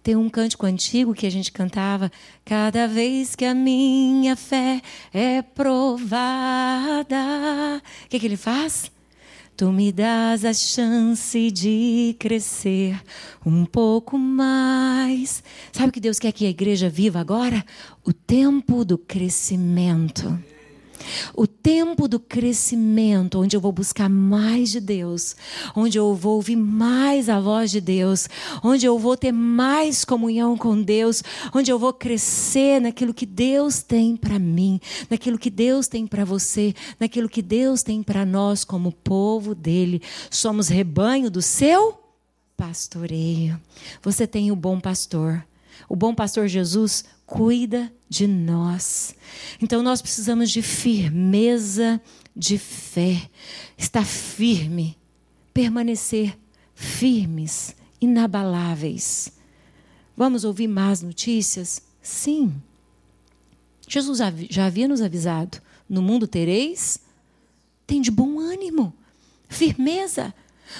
Tem 0.00 0.14
um 0.14 0.30
cântico 0.30 0.66
antigo 0.66 1.12
que 1.12 1.26
a 1.26 1.30
gente 1.30 1.50
cantava: 1.50 2.12
Cada 2.44 2.86
vez 2.86 3.34
que 3.34 3.44
a 3.44 3.52
minha 3.52 4.36
fé 4.36 4.80
é 5.12 5.42
provada. 5.42 7.16
O 8.04 8.08
que, 8.08 8.20
que 8.20 8.26
ele 8.26 8.36
faz? 8.36 8.88
Tu 9.56 9.72
me 9.72 9.90
das 9.90 10.44
a 10.44 10.52
chance 10.52 11.50
de 11.50 12.14
crescer 12.20 13.02
um 13.44 13.64
pouco 13.64 14.16
mais. 14.16 15.42
Sabe 15.72 15.88
o 15.88 15.92
que 15.92 15.98
Deus 15.98 16.20
quer 16.20 16.30
que 16.30 16.46
a 16.46 16.50
igreja 16.50 16.88
viva 16.88 17.18
agora? 17.18 17.66
O 18.04 18.12
tempo 18.12 18.84
do 18.84 18.96
crescimento. 18.96 20.53
O 21.34 21.46
tempo 21.46 22.06
do 22.06 22.18
crescimento, 22.20 23.40
onde 23.40 23.56
eu 23.56 23.60
vou 23.60 23.72
buscar 23.72 24.08
mais 24.08 24.70
de 24.70 24.80
Deus, 24.80 25.36
onde 25.74 25.98
eu 25.98 26.14
vou 26.14 26.36
ouvir 26.36 26.56
mais 26.56 27.28
a 27.28 27.40
voz 27.40 27.70
de 27.70 27.80
Deus, 27.80 28.28
onde 28.62 28.86
eu 28.86 28.98
vou 28.98 29.16
ter 29.16 29.32
mais 29.32 30.04
comunhão 30.04 30.56
com 30.56 30.80
Deus, 30.80 31.22
onde 31.54 31.70
eu 31.70 31.78
vou 31.78 31.92
crescer 31.92 32.80
naquilo 32.80 33.14
que 33.14 33.26
Deus 33.26 33.82
tem 33.82 34.16
para 34.16 34.38
mim, 34.38 34.80
naquilo 35.10 35.38
que 35.38 35.50
Deus 35.50 35.88
tem 35.88 36.06
para 36.06 36.24
você, 36.24 36.74
naquilo 36.98 37.28
que 37.28 37.42
Deus 37.42 37.82
tem 37.82 38.02
para 38.02 38.24
nós 38.24 38.64
como 38.64 38.92
povo 38.92 39.54
dele. 39.54 40.02
Somos 40.30 40.68
rebanho 40.68 41.30
do 41.30 41.42
seu 41.42 41.98
pastoreio. 42.56 43.60
Você 44.02 44.26
tem 44.26 44.50
o 44.50 44.56
bom 44.56 44.80
pastor. 44.80 45.44
O 45.88 45.96
bom 45.96 46.14
pastor 46.14 46.48
Jesus 46.48 47.04
cuida 47.26 47.92
de 48.08 48.26
nós. 48.26 49.14
Então 49.60 49.82
nós 49.82 50.00
precisamos 50.00 50.50
de 50.50 50.62
firmeza 50.62 52.00
de 52.36 52.58
fé, 52.58 53.30
estar 53.78 54.04
firme, 54.04 54.98
permanecer 55.52 56.36
firmes, 56.74 57.76
inabaláveis. 58.00 59.32
Vamos 60.16 60.44
ouvir 60.44 60.68
más 60.68 61.02
notícias? 61.02 61.82
Sim. 62.02 62.54
Jesus 63.86 64.18
já 64.50 64.66
havia 64.66 64.88
nos 64.88 65.00
avisado: 65.00 65.60
no 65.88 66.02
mundo 66.02 66.26
tereis, 66.26 67.00
tem 67.86 68.00
de 68.00 68.10
bom 68.10 68.38
ânimo, 68.38 68.92
firmeza, 69.48 70.34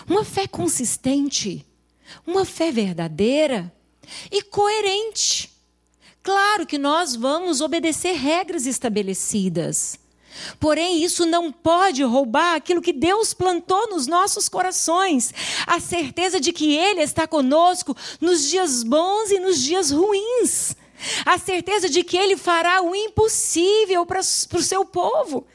uma 0.08 0.24
fé 0.24 0.46
consistente, 0.46 1.64
uma 2.26 2.44
fé 2.44 2.72
verdadeira 2.72 3.73
e 4.30 4.42
coerente. 4.42 5.50
Claro 6.22 6.66
que 6.66 6.78
nós 6.78 7.14
vamos 7.14 7.60
obedecer 7.60 8.12
regras 8.12 8.64
estabelecidas. 8.64 9.98
Porém, 10.58 11.04
isso 11.04 11.26
não 11.26 11.52
pode 11.52 12.02
roubar 12.02 12.56
aquilo 12.56 12.82
que 12.82 12.92
Deus 12.92 13.32
plantou 13.32 13.88
nos 13.88 14.06
nossos 14.06 14.48
corações 14.48 15.32
a 15.66 15.78
certeza 15.78 16.40
de 16.40 16.52
que 16.52 16.74
Ele 16.74 17.02
está 17.02 17.26
conosco 17.26 17.96
nos 18.20 18.48
dias 18.48 18.82
bons 18.82 19.30
e 19.30 19.38
nos 19.38 19.60
dias 19.60 19.90
ruins. 19.90 20.74
A 21.26 21.38
certeza 21.38 21.88
de 21.88 22.02
que 22.02 22.16
Ele 22.16 22.36
fará 22.36 22.80
o 22.80 22.94
impossível 22.94 24.06
para, 24.06 24.20
para 24.48 24.58
o 24.58 24.62
seu 24.62 24.84
povo. 24.84 25.46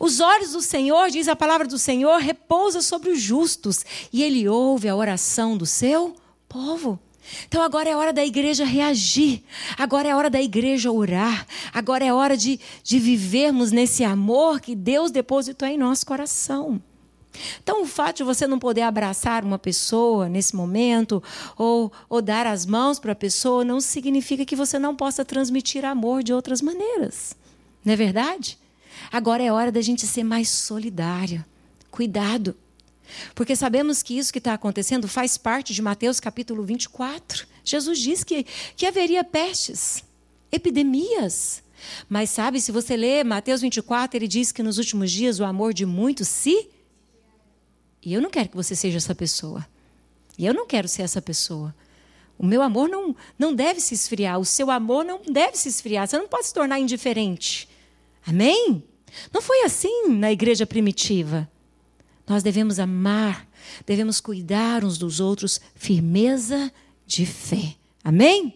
Os 0.00 0.20
olhos 0.20 0.52
do 0.52 0.60
Senhor, 0.60 1.10
diz 1.10 1.28
a 1.28 1.36
palavra 1.36 1.66
do 1.66 1.78
Senhor, 1.78 2.18
repousa 2.18 2.82
sobre 2.82 3.10
os 3.10 3.20
justos 3.20 3.84
e 4.12 4.22
Ele 4.22 4.48
ouve 4.48 4.88
a 4.88 4.96
oração 4.96 5.56
do 5.56 5.66
seu 5.66 6.16
povo. 6.48 6.98
Então 7.48 7.62
agora 7.62 7.88
é 7.88 7.96
hora 7.96 8.12
da 8.12 8.24
igreja 8.24 8.64
reagir, 8.64 9.42
agora 9.76 10.08
é 10.08 10.14
hora 10.14 10.30
da 10.30 10.40
igreja 10.40 10.90
orar, 10.90 11.46
agora 11.72 12.04
é 12.04 12.12
hora 12.12 12.36
de, 12.36 12.60
de 12.82 12.98
vivermos 12.98 13.72
nesse 13.72 14.04
amor 14.04 14.60
que 14.60 14.74
Deus 14.74 15.10
depositou 15.10 15.68
em 15.68 15.78
nosso 15.78 16.06
coração. 16.06 16.80
Então, 17.62 17.82
o 17.82 17.86
fato 17.86 18.18
de 18.18 18.24
você 18.24 18.46
não 18.46 18.58
poder 18.58 18.82
abraçar 18.82 19.44
uma 19.44 19.58
pessoa 19.58 20.28
nesse 20.28 20.56
momento, 20.56 21.22
ou, 21.56 21.92
ou 22.08 22.22
dar 22.22 22.46
as 22.46 22.64
mãos 22.64 22.98
para 22.98 23.12
a 23.12 23.16
pessoa, 23.16 23.64
não 23.64 23.80
significa 23.80 24.44
que 24.44 24.56
você 24.56 24.78
não 24.78 24.96
possa 24.96 25.24
transmitir 25.24 25.84
amor 25.84 26.22
de 26.22 26.32
outras 26.32 26.62
maneiras. 26.62 27.36
Não 27.84 27.92
é 27.92 27.96
verdade? 27.96 28.58
Agora 29.12 29.42
é 29.42 29.52
hora 29.52 29.70
da 29.70 29.82
gente 29.82 30.06
ser 30.06 30.24
mais 30.24 30.48
solidário. 30.48 31.44
Cuidado. 31.90 32.56
Porque 33.34 33.54
sabemos 33.54 34.02
que 34.02 34.18
isso 34.18 34.32
que 34.32 34.38
está 34.38 34.54
acontecendo 34.54 35.08
faz 35.08 35.36
parte 35.36 35.72
de 35.72 35.82
Mateus 35.82 36.20
capítulo 36.20 36.62
24. 36.64 37.46
Jesus 37.64 37.98
disse 37.98 38.24
que, 38.24 38.44
que 38.76 38.86
haveria 38.86 39.24
pestes, 39.24 40.04
epidemias. 40.50 41.62
Mas 42.08 42.30
sabe, 42.30 42.60
se 42.60 42.72
você 42.72 42.96
ler 42.96 43.24
Mateus 43.24 43.60
24, 43.60 44.16
ele 44.16 44.28
diz 44.28 44.52
que 44.52 44.62
nos 44.62 44.78
últimos 44.78 45.10
dias 45.10 45.40
o 45.40 45.44
amor 45.44 45.72
de 45.72 45.84
muitos 45.84 46.28
se. 46.28 46.68
E 48.02 48.12
eu 48.14 48.20
não 48.20 48.30
quero 48.30 48.48
que 48.48 48.56
você 48.56 48.74
seja 48.74 48.98
essa 48.98 49.14
pessoa. 49.14 49.66
E 50.38 50.46
eu 50.46 50.54
não 50.54 50.66
quero 50.66 50.88
ser 50.88 51.02
essa 51.02 51.20
pessoa. 51.20 51.74
O 52.38 52.44
meu 52.44 52.60
amor 52.60 52.88
não, 52.88 53.16
não 53.38 53.54
deve 53.54 53.80
se 53.80 53.94
esfriar. 53.94 54.38
O 54.38 54.44
seu 54.44 54.70
amor 54.70 55.04
não 55.04 55.20
deve 55.22 55.56
se 55.56 55.68
esfriar. 55.68 56.06
Você 56.06 56.18
não 56.18 56.28
pode 56.28 56.46
se 56.46 56.54
tornar 56.54 56.78
indiferente. 56.78 57.68
Amém? 58.26 58.82
Não 59.32 59.40
foi 59.40 59.62
assim 59.62 60.08
na 60.08 60.30
igreja 60.30 60.66
primitiva. 60.66 61.48
Nós 62.28 62.42
devemos 62.42 62.78
amar, 62.78 63.46
devemos 63.86 64.20
cuidar 64.20 64.84
uns 64.84 64.98
dos 64.98 65.20
outros, 65.20 65.60
firmeza 65.74 66.72
de 67.06 67.24
fé. 67.24 67.74
Amém? 68.02 68.54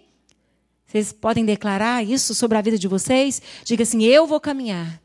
Vocês 0.86 1.12
podem 1.12 1.44
declarar 1.44 2.04
isso 2.04 2.34
sobre 2.34 2.58
a 2.58 2.60
vida 2.60 2.76
de 2.76 2.88
vocês? 2.88 3.40
Diga 3.64 3.84
assim: 3.84 4.02
Eu 4.02 4.26
vou 4.26 4.40
caminhar 4.40 5.00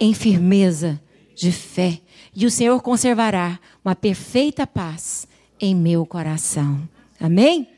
em 0.00 0.12
firmeza 0.12 1.00
de 1.36 1.52
fé, 1.52 2.00
e 2.34 2.46
o 2.46 2.50
Senhor 2.50 2.80
conservará 2.82 3.60
uma 3.84 3.94
perfeita 3.94 4.66
paz 4.66 5.26
em 5.60 5.74
meu 5.74 6.04
coração. 6.04 6.88
Amém? 7.20 7.73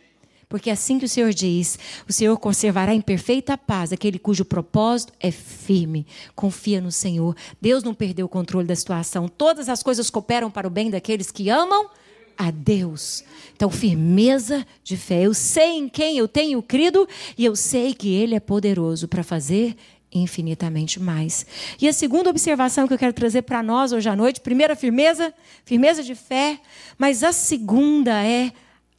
Porque 0.56 0.70
assim 0.70 0.98
que 0.98 1.04
o 1.04 1.08
Senhor 1.08 1.34
diz: 1.34 1.78
o 2.08 2.12
Senhor 2.14 2.34
conservará 2.38 2.94
em 2.94 3.00
perfeita 3.02 3.58
paz 3.58 3.92
aquele 3.92 4.18
cujo 4.18 4.42
propósito 4.42 5.12
é 5.20 5.30
firme. 5.30 6.06
Confia 6.34 6.80
no 6.80 6.90
Senhor. 6.90 7.36
Deus 7.60 7.84
não 7.84 7.92
perdeu 7.92 8.24
o 8.24 8.28
controle 8.28 8.66
da 8.66 8.74
situação. 8.74 9.28
Todas 9.28 9.68
as 9.68 9.82
coisas 9.82 10.08
cooperam 10.08 10.50
para 10.50 10.66
o 10.66 10.70
bem 10.70 10.88
daqueles 10.88 11.30
que 11.30 11.50
amam 11.50 11.90
a 12.38 12.50
Deus. 12.50 13.22
Então, 13.54 13.70
firmeza 13.70 14.66
de 14.82 14.96
fé. 14.96 15.26
Eu 15.26 15.34
sei 15.34 15.76
em 15.76 15.90
quem 15.90 16.16
eu 16.16 16.26
tenho 16.26 16.62
crido 16.62 17.06
e 17.36 17.44
eu 17.44 17.54
sei 17.54 17.92
que 17.92 18.14
Ele 18.14 18.34
é 18.34 18.40
poderoso 18.40 19.06
para 19.06 19.22
fazer 19.22 19.76
infinitamente 20.10 20.98
mais. 20.98 21.44
E 21.78 21.86
a 21.86 21.92
segunda 21.92 22.30
observação 22.30 22.88
que 22.88 22.94
eu 22.94 22.98
quero 22.98 23.12
trazer 23.12 23.42
para 23.42 23.62
nós 23.62 23.92
hoje 23.92 24.08
à 24.08 24.16
noite, 24.16 24.40
primeira 24.40 24.74
firmeza, 24.74 25.34
firmeza 25.66 26.02
de 26.02 26.14
fé, 26.14 26.58
mas 26.96 27.22
a 27.22 27.30
segunda 27.30 28.24
é 28.24 28.50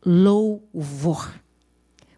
louvor. 0.06 1.34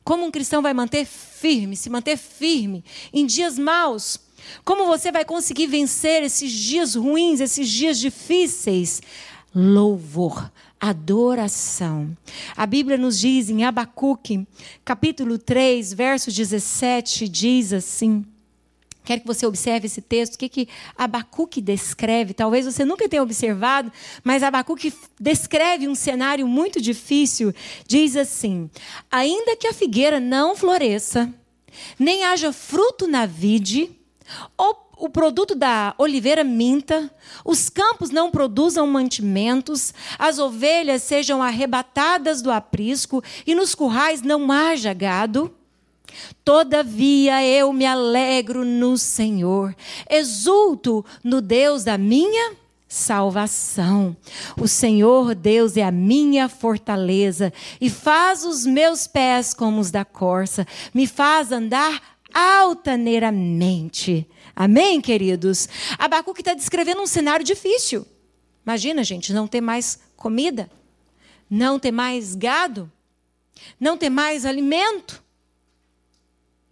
Como 0.10 0.26
um 0.26 0.32
cristão 0.32 0.64
vai 0.64 0.74
manter 0.74 1.06
firme, 1.06 1.78
se 1.78 1.88
manter 1.88 2.18
firme 2.18 2.84
em 3.14 3.28
dias 3.28 3.60
maus? 3.60 4.20
Como 4.66 4.88
você 4.88 5.12
vai 5.12 5.24
conseguir 5.24 5.68
vencer 5.68 6.24
esses 6.24 6.52
dias 6.52 6.96
ruins, 6.96 7.40
esses 7.40 7.70
dias 7.70 8.00
difíceis? 8.00 9.04
Louvor 9.54 10.50
adoração. 10.80 12.18
A 12.58 12.66
Bíblia 12.66 12.98
nos 12.98 13.20
diz 13.20 13.52
em 13.52 13.64
Abacuque, 13.64 14.48
capítulo 14.84 15.38
3, 15.38 15.94
verso 15.94 16.32
17, 16.32 17.30
diz 17.30 17.72
assim: 17.72 18.26
Quero 19.04 19.22
que 19.22 19.28
você 19.28 19.46
observe 19.46 19.88
esse 19.88 20.02
texto, 20.02 20.36
o 20.36 20.38
que, 20.38 20.50
que 20.50 20.68
Abacuque 20.96 21.62
descreve. 21.62 22.34
Talvez 22.34 22.66
você 22.66 22.86
nunca 22.86 23.10
tenha 23.10 23.24
observado, 23.24 23.92
mas 24.24 24.44
Abacuque 24.44 24.94
descreve 25.20 25.88
um 25.88 25.96
cenário 25.96 26.48
muito 26.48 26.80
difícil. 26.80 27.54
Diz 27.88 28.16
assim: 28.16 28.70
Ainda 29.10 29.56
que 29.56 29.68
a 29.68 29.74
figueira 29.74 30.20
não 30.20 30.56
floresça, 30.56 31.34
nem 31.98 32.24
haja 32.24 32.54
fruto 32.54 33.08
na 33.08 33.26
vide, 33.26 33.90
ou 34.58 34.90
o 35.00 35.10
produto 35.10 35.56
da 35.56 35.96
oliveira 35.98 36.44
minta, 36.44 37.10
os 37.46 37.70
campos 37.70 38.10
não 38.10 38.30
produzam 38.30 38.86
mantimentos, 38.86 39.94
as 40.20 40.40
ovelhas 40.40 41.02
sejam 41.02 41.42
arrebatadas 41.42 42.42
do 42.42 42.52
aprisco 42.52 43.24
e 43.48 43.56
nos 43.56 43.74
currais 43.74 44.22
não 44.22 44.52
haja 44.52 44.94
gado. 44.94 45.56
Todavia 46.44 47.46
eu 47.46 47.72
me 47.74 47.86
alegro 47.86 48.66
no 48.66 48.98
Senhor, 48.98 49.76
exulto 50.10 51.06
no 51.24 51.42
Deus 51.42 51.84
da 51.84 51.98
minha 51.98 52.56
salvação. 52.88 54.18
O 54.60 54.68
Senhor 54.68 55.36
Deus 55.36 55.78
é 55.78 55.84
a 55.84 55.92
minha 55.92 56.50
fortaleza 56.50 57.54
e 57.80 57.90
faz 57.90 58.44
os 58.44 58.66
meus 58.66 59.06
pés 59.06 59.54
como 59.54 59.80
os 59.80 59.92
da 59.92 60.04
corça, 60.04 60.66
me 60.94 61.06
faz 61.06 61.52
andar 61.52 62.18
altaneiramente. 62.34 64.28
Amém, 64.56 65.00
queridos? 65.00 65.70
Abacuque 65.98 66.42
está 66.42 66.54
descrevendo 66.54 67.02
um 67.02 67.08
cenário 67.08 67.46
difícil. 67.46 68.06
Imagina, 68.66 69.04
gente, 69.04 69.32
não 69.34 69.48
ter 69.48 69.62
mais 69.62 70.00
comida, 70.16 70.70
não 71.50 71.80
ter 71.80 71.92
mais 71.92 72.36
gado, 72.36 72.92
não 73.80 73.98
ter 73.98 74.10
mais 74.10 74.46
alimento. 74.46 75.24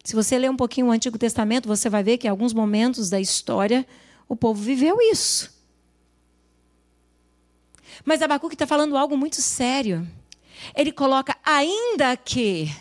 Se 0.04 0.14
você 0.14 0.38
ler 0.38 0.50
um 0.50 0.56
pouquinho 0.56 0.86
o 0.86 0.90
Antigo 0.90 1.18
Testamento, 1.18 1.68
você 1.68 1.90
vai 1.90 2.02
ver 2.02 2.18
que 2.18 2.26
em 2.26 2.30
alguns 2.30 2.52
momentos 2.52 3.10
da 3.10 3.20
história 3.20 3.86
o 4.28 4.34
povo 4.36 4.62
viveu 4.62 4.98
isso. 5.00 5.52
Mas 8.04 8.22
Abacuque 8.22 8.54
está 8.54 8.66
falando 8.66 8.96
algo 8.96 9.16
muito 9.16 9.40
sério. 9.42 10.06
Ele 10.74 10.92
coloca, 10.92 11.36
ainda 11.44 12.16
que 12.16 12.74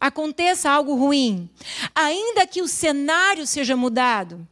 aconteça 0.00 0.70
algo 0.70 0.94
ruim, 0.94 1.48
ainda 1.94 2.46
que 2.46 2.60
o 2.60 2.68
cenário 2.68 3.46
seja 3.46 3.76
mudado, 3.76 4.46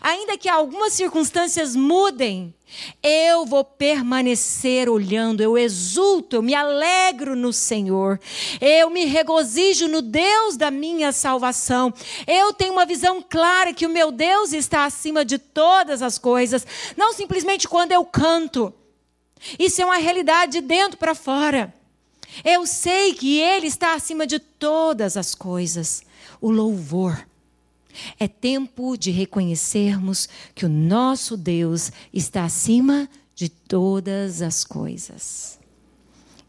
ainda 0.00 0.36
que 0.36 0.48
algumas 0.48 0.92
circunstâncias 0.92 1.74
mudem, 1.74 2.54
eu 3.02 3.46
vou 3.46 3.64
permanecer 3.64 4.88
olhando, 4.88 5.40
eu 5.40 5.56
exulto, 5.56 6.36
eu 6.36 6.42
me 6.42 6.54
alegro 6.54 7.36
no 7.36 7.52
Senhor, 7.52 8.20
eu 8.60 8.90
me 8.90 9.04
regozijo 9.04 9.88
no 9.88 10.02
Deus 10.02 10.56
da 10.56 10.70
minha 10.70 11.12
salvação. 11.12 11.92
Eu 12.26 12.52
tenho 12.52 12.72
uma 12.72 12.84
visão 12.84 13.22
clara 13.22 13.72
que 13.72 13.86
o 13.86 13.90
meu 13.90 14.10
Deus 14.10 14.52
está 14.52 14.84
acima 14.84 15.24
de 15.24 15.38
todas 15.38 16.02
as 16.02 16.18
coisas, 16.18 16.66
não 16.96 17.12
simplesmente 17.12 17.68
quando 17.68 17.92
eu 17.92 18.04
canto. 18.04 18.74
Isso 19.58 19.80
é 19.80 19.84
uma 19.84 19.98
realidade 19.98 20.52
de 20.52 20.60
dentro 20.60 20.98
para 20.98 21.14
fora. 21.14 21.72
Eu 22.44 22.66
sei 22.66 23.14
que 23.14 23.38
Ele 23.38 23.66
está 23.66 23.94
acima 23.94 24.26
de 24.26 24.38
todas 24.38 25.16
as 25.16 25.34
coisas. 25.34 26.02
O 26.40 26.50
louvor. 26.50 27.26
É 28.18 28.28
tempo 28.28 28.96
de 28.96 29.10
reconhecermos 29.10 30.28
que 30.54 30.66
o 30.66 30.68
nosso 30.68 31.36
Deus 31.36 31.92
está 32.12 32.44
acima 32.44 33.08
de 33.34 33.48
todas 33.48 34.42
as 34.42 34.64
coisas. 34.64 35.58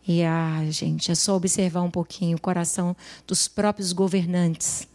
E 0.08 0.24
ah, 0.24 0.66
gente, 0.70 1.12
é 1.12 1.16
só 1.16 1.36
observar 1.36 1.82
um 1.82 1.92
pouquinho 1.92 2.38
o 2.38 2.42
coração 2.42 2.96
dos 3.26 3.48
próprios 3.48 3.92
governantes, 3.92 4.88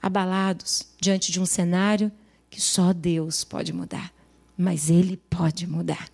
abalados 0.00 0.86
diante 1.00 1.32
de 1.32 1.40
um 1.40 1.46
cenário 1.46 2.12
que 2.48 2.60
só 2.60 2.92
Deus 2.92 3.44
pode 3.44 3.72
mudar, 3.72 4.12
mas 4.56 4.88
Ele 4.88 5.16
pode 5.16 5.66
mudar. 5.66 6.08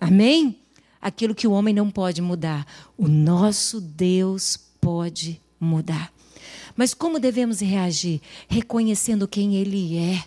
Amém? 0.00 0.62
aquilo 1.02 1.34
que 1.34 1.48
o 1.48 1.52
homem 1.52 1.74
não 1.74 1.90
pode 1.90 2.22
mudar. 2.22 2.64
O 2.96 3.08
nosso 3.08 3.80
Deus 3.80 4.56
pode 4.80 5.42
mudar. 5.58 6.12
Mas 6.76 6.94
como 6.94 7.18
devemos 7.18 7.60
reagir? 7.60 8.20
Reconhecendo 8.48 9.28
quem 9.28 9.56
Ele 9.56 9.98
é. 9.98 10.24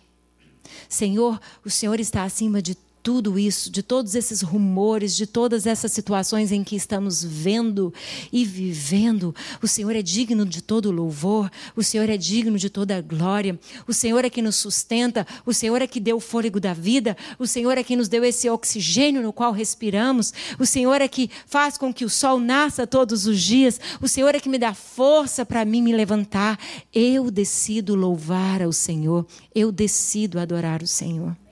Senhor, 0.89 1.39
o 1.63 1.69
Senhor 1.69 1.99
está 1.99 2.23
acima 2.23 2.61
de 2.61 2.75
tudo 3.05 3.37
isso, 3.37 3.69
de 3.69 3.83
todos 3.83 4.15
esses 4.15 4.41
rumores, 4.41 5.15
de 5.15 5.27
todas 5.27 5.67
essas 5.67 5.91
situações 5.91 6.51
em 6.51 6.63
que 6.63 6.75
estamos 6.75 7.23
vendo 7.23 7.93
e 8.33 8.43
vivendo, 8.43 9.33
o 9.61 9.67
Senhor 9.67 9.95
é 9.95 10.01
digno 10.01 10.43
de 10.43 10.59
todo 10.59 10.89
louvor, 10.89 11.51
o 11.75 11.83
Senhor 11.83 12.09
é 12.09 12.17
digno 12.17 12.57
de 12.57 12.67
toda 12.67 12.99
glória, 12.99 13.59
o 13.87 13.93
Senhor 13.93 14.25
é 14.25 14.29
que 14.31 14.41
nos 14.41 14.55
sustenta, 14.55 15.23
o 15.45 15.53
Senhor 15.53 15.83
é 15.83 15.87
que 15.87 15.99
deu 15.99 16.17
o 16.17 16.19
fôlego 16.19 16.59
da 16.59 16.73
vida, 16.73 17.15
o 17.37 17.45
Senhor 17.45 17.77
é 17.77 17.83
que 17.83 17.95
nos 17.95 18.09
deu 18.09 18.25
esse 18.25 18.49
oxigênio 18.49 19.21
no 19.21 19.31
qual 19.31 19.51
respiramos, 19.51 20.33
o 20.57 20.65
Senhor 20.65 20.99
é 20.99 21.07
que 21.07 21.29
faz 21.45 21.77
com 21.77 21.93
que 21.93 22.05
o 22.05 22.09
sol 22.09 22.39
nasça 22.39 22.87
todos 22.87 23.27
os 23.27 23.39
dias, 23.39 23.79
o 24.01 24.07
Senhor 24.07 24.33
é 24.33 24.39
que 24.39 24.49
me 24.49 24.57
dá 24.57 24.73
força 24.73 25.45
para 25.45 25.63
mim 25.63 25.83
me 25.83 25.93
levantar. 25.93 26.59
Eu 26.91 27.29
decido 27.29 27.93
louvar 27.93 28.63
ao 28.63 28.71
Senhor, 28.71 29.27
eu 29.53 29.71
decido 29.71 30.39
adorar 30.39 30.81
o 30.81 30.87
Senhor. 30.87 31.44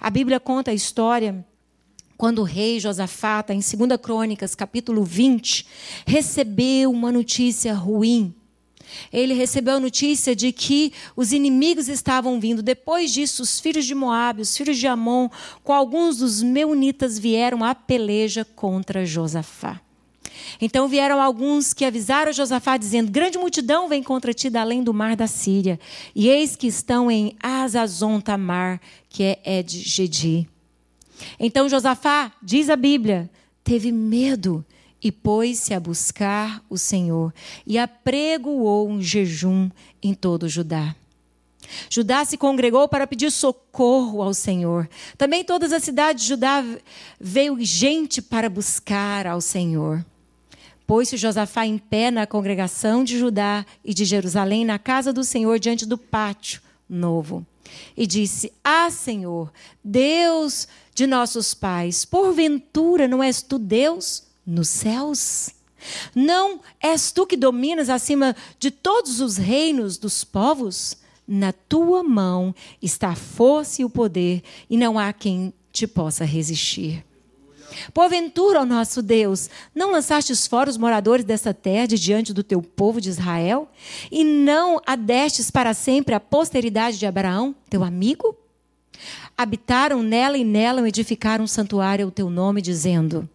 A 0.00 0.10
Bíblia 0.10 0.40
conta 0.40 0.70
a 0.70 0.74
história 0.74 1.44
quando 2.16 2.40
o 2.40 2.44
rei 2.44 2.78
Josafata, 2.78 3.54
em 3.54 3.60
2 3.60 3.98
Crônicas, 4.00 4.54
capítulo 4.54 5.04
20, 5.04 5.66
recebeu 6.06 6.90
uma 6.90 7.10
notícia 7.10 7.72
ruim. 7.72 8.34
Ele 9.12 9.34
recebeu 9.34 9.76
a 9.76 9.80
notícia 9.80 10.34
de 10.36 10.52
que 10.52 10.92
os 11.16 11.32
inimigos 11.32 11.88
estavam 11.88 12.38
vindo. 12.38 12.62
Depois 12.62 13.12
disso, 13.12 13.42
os 13.42 13.58
filhos 13.58 13.86
de 13.86 13.94
Moabe, 13.94 14.42
os 14.42 14.56
filhos 14.56 14.76
de 14.76 14.86
Amon, 14.86 15.28
com 15.64 15.72
alguns 15.72 16.18
dos 16.18 16.42
meunitas 16.42 17.18
vieram 17.18 17.64
à 17.64 17.74
peleja 17.74 18.44
contra 18.44 19.06
Josafá. 19.06 19.80
Então 20.60 20.88
vieram 20.88 21.20
alguns 21.20 21.74
que 21.74 21.84
avisaram 21.84 22.32
Josafá, 22.32 22.76
dizendo: 22.76 23.10
Grande 23.10 23.38
multidão 23.38 23.88
vem 23.88 24.02
contra 24.02 24.32
ti 24.32 24.48
da 24.48 24.62
além 24.62 24.82
do 24.82 24.94
mar 24.94 25.16
da 25.16 25.26
Síria, 25.26 25.78
e 26.14 26.28
eis 26.28 26.56
que 26.56 26.66
estão 26.66 27.10
em 27.10 27.36
Azazon 27.42 28.20
Tamar, 28.20 28.80
que 29.08 29.22
é 29.22 29.38
Ed 29.44 29.78
Gedi. 29.78 30.48
Então 31.38 31.68
Josafá, 31.68 32.32
diz 32.42 32.70
a 32.70 32.76
Bíblia, 32.76 33.30
teve 33.62 33.92
medo 33.92 34.64
e 35.02 35.10
pôs-se 35.10 35.72
a 35.72 35.80
buscar 35.80 36.62
o 36.68 36.76
Senhor 36.76 37.32
e 37.66 37.78
apregoou 37.78 38.88
um 38.88 39.00
jejum 39.00 39.70
em 40.02 40.14
todo 40.14 40.48
Judá. 40.48 40.94
Judá 41.88 42.24
se 42.24 42.36
congregou 42.36 42.88
para 42.88 43.06
pedir 43.06 43.30
socorro 43.30 44.22
ao 44.22 44.34
Senhor. 44.34 44.88
Também 45.16 45.44
todas 45.44 45.72
as 45.72 45.82
cidades 45.82 46.22
de 46.22 46.28
Judá 46.30 46.64
veio 47.18 47.56
gente 47.60 48.20
para 48.20 48.48
buscar 48.48 49.26
ao 49.26 49.40
Senhor. 49.40 50.04
Pôs-se 50.90 51.16
Josafá 51.16 51.64
em 51.64 51.78
pé 51.78 52.10
na 52.10 52.26
congregação 52.26 53.04
de 53.04 53.16
Judá 53.16 53.64
e 53.84 53.94
de 53.94 54.04
Jerusalém, 54.04 54.64
na 54.64 54.76
casa 54.76 55.12
do 55.12 55.22
Senhor, 55.22 55.56
diante 55.60 55.86
do 55.86 55.96
pátio 55.96 56.60
novo. 56.88 57.46
E 57.96 58.08
disse: 58.08 58.52
Ah, 58.64 58.90
Senhor, 58.90 59.52
Deus 59.84 60.66
de 60.92 61.06
nossos 61.06 61.54
pais, 61.54 62.04
porventura 62.04 63.06
não 63.06 63.22
és 63.22 63.40
tu 63.40 63.56
Deus 63.56 64.24
nos 64.44 64.66
céus? 64.66 65.50
Não 66.12 66.58
és 66.80 67.12
tu 67.12 67.24
que 67.24 67.36
dominas 67.36 67.88
acima 67.88 68.34
de 68.58 68.72
todos 68.72 69.20
os 69.20 69.36
reinos 69.36 69.96
dos 69.96 70.24
povos? 70.24 70.96
Na 71.24 71.52
tua 71.52 72.02
mão 72.02 72.52
está 72.82 73.10
a 73.10 73.14
força 73.14 73.80
e 73.80 73.84
o 73.84 73.90
poder, 73.90 74.42
e 74.68 74.76
não 74.76 74.98
há 74.98 75.12
quem 75.12 75.54
te 75.72 75.86
possa 75.86 76.24
resistir. 76.24 77.04
Porventura, 77.92 78.60
ó 78.60 78.64
nosso 78.64 79.02
Deus, 79.02 79.48
não 79.74 79.92
lançastes 79.92 80.46
fora 80.46 80.70
os 80.70 80.76
moradores 80.76 81.24
dessa 81.24 81.54
terra 81.54 81.86
de 81.86 81.98
diante 81.98 82.32
do 82.32 82.42
teu 82.42 82.62
povo 82.62 83.00
de 83.00 83.08
Israel? 83.08 83.68
E 84.10 84.24
não 84.24 84.80
adestes 84.86 85.50
para 85.50 85.74
sempre 85.74 86.14
a 86.14 86.20
posteridade 86.20 86.98
de 86.98 87.06
Abraão, 87.06 87.54
teu 87.68 87.84
amigo? 87.84 88.36
Habitaram 89.36 90.02
nela 90.02 90.36
e 90.36 90.44
nela 90.44 90.86
edificaram 90.86 91.44
um 91.44 91.48
santuário 91.48 92.04
ao 92.04 92.10
teu 92.10 92.28
nome, 92.28 92.60
dizendo: 92.60 93.28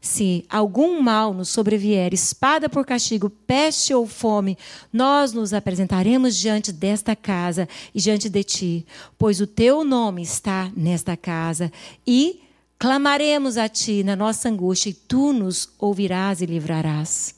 se 0.00 0.44
algum 0.48 1.00
mal 1.00 1.34
nos 1.34 1.48
sobrevier, 1.48 2.14
espada 2.14 2.68
por 2.68 2.86
castigo, 2.86 3.28
peste 3.28 3.92
ou 3.92 4.06
fome, 4.06 4.56
nós 4.92 5.32
nos 5.32 5.52
apresentaremos 5.52 6.36
diante 6.36 6.72
desta 6.72 7.16
casa 7.16 7.68
e 7.94 8.00
diante 8.00 8.28
de 8.28 8.44
ti, 8.44 8.86
pois 9.18 9.40
o 9.40 9.46
teu 9.46 9.82
nome 9.84 10.22
está 10.22 10.70
nesta 10.76 11.16
casa, 11.16 11.72
e 12.06 12.40
clamaremos 12.78 13.56
a 13.56 13.68
ti 13.68 14.02
na 14.02 14.14
nossa 14.14 14.48
angústia, 14.48 14.90
e 14.90 14.94
tu 14.94 15.32
nos 15.32 15.68
ouvirás 15.78 16.40
e 16.40 16.46
livrarás. 16.46 17.34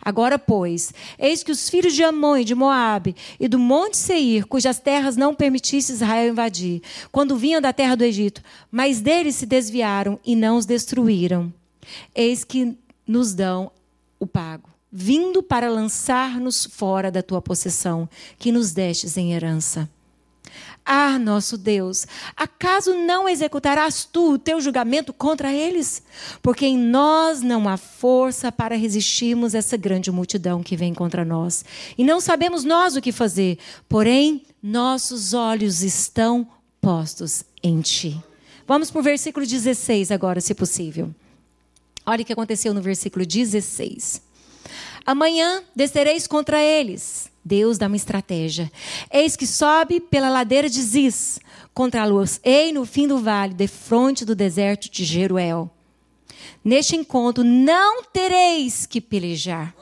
Agora, 0.00 0.38
pois, 0.38 0.92
eis 1.18 1.42
que 1.42 1.50
os 1.50 1.68
filhos 1.68 1.92
de 1.92 2.04
Amon 2.04 2.36
e 2.36 2.44
de 2.44 2.54
Moabe 2.54 3.16
e 3.38 3.48
do 3.48 3.58
monte 3.58 3.96
Seir, 3.96 4.46
cujas 4.46 4.78
terras 4.78 5.16
não 5.16 5.34
permitisse 5.34 5.92
Israel 5.92 6.30
invadir, 6.30 6.82
quando 7.10 7.36
vinham 7.36 7.60
da 7.60 7.72
terra 7.72 7.96
do 7.96 8.04
Egito, 8.04 8.40
mas 8.70 9.00
deles 9.00 9.34
se 9.34 9.44
desviaram 9.44 10.18
e 10.24 10.36
não 10.36 10.56
os 10.56 10.64
destruíram 10.64 11.52
eis 12.14 12.44
que 12.44 12.76
nos 13.06 13.34
dão 13.34 13.70
o 14.18 14.26
pago, 14.26 14.68
vindo 14.90 15.42
para 15.42 15.70
lançar-nos 15.70 16.64
fora 16.64 17.10
da 17.10 17.22
tua 17.22 17.40
possessão, 17.40 18.08
que 18.38 18.52
nos 18.52 18.72
destes 18.72 19.16
em 19.16 19.32
herança. 19.32 19.88
Ah, 20.90 21.18
nosso 21.18 21.58
Deus, 21.58 22.06
acaso 22.34 22.94
não 22.94 23.28
executarás 23.28 24.06
tu 24.10 24.32
o 24.32 24.38
teu 24.38 24.58
julgamento 24.58 25.12
contra 25.12 25.52
eles? 25.52 26.02
Porque 26.40 26.64
em 26.64 26.78
nós 26.78 27.42
não 27.42 27.68
há 27.68 27.76
força 27.76 28.50
para 28.50 28.74
resistirmos 28.74 29.54
essa 29.54 29.76
grande 29.76 30.10
multidão 30.10 30.62
que 30.62 30.78
vem 30.78 30.94
contra 30.94 31.26
nós. 31.26 31.62
E 31.98 32.02
não 32.02 32.20
sabemos 32.20 32.64
nós 32.64 32.96
o 32.96 33.02
que 33.02 33.12
fazer, 33.12 33.58
porém, 33.86 34.42
nossos 34.62 35.34
olhos 35.34 35.82
estão 35.82 36.48
postos 36.80 37.44
em 37.62 37.82
ti. 37.82 38.18
Vamos 38.66 38.90
para 38.90 39.00
o 39.00 39.04
versículo 39.04 39.44
16 39.44 40.10
agora, 40.10 40.40
se 40.40 40.54
possível. 40.54 41.14
Olha 42.06 42.22
o 42.22 42.24
que 42.24 42.32
aconteceu 42.32 42.72
no 42.72 42.80
versículo 42.80 43.26
16. 43.26 44.22
Amanhã 45.04 45.62
descereis 45.76 46.26
contra 46.26 46.62
eles. 46.62 47.30
Deus 47.48 47.78
dá 47.78 47.86
uma 47.86 47.96
estratégia. 47.96 48.70
Eis 49.10 49.34
que 49.34 49.46
sobe 49.46 50.00
pela 50.00 50.28
ladeira 50.28 50.68
de 50.68 50.82
Ziz, 50.82 51.40
contra 51.72 52.02
a 52.02 52.06
luz, 52.06 52.38
ei 52.44 52.72
no 52.72 52.84
fim 52.84 53.08
do 53.08 53.18
vale, 53.18 53.54
de 53.54 53.66
fronte 53.66 54.22
do 54.24 54.34
deserto 54.34 54.90
de 54.90 55.02
Jeruel. 55.02 55.70
Neste 56.62 56.94
encontro 56.94 57.42
não 57.42 58.02
tereis 58.04 58.84
que 58.84 59.00
pelejar. 59.00 59.74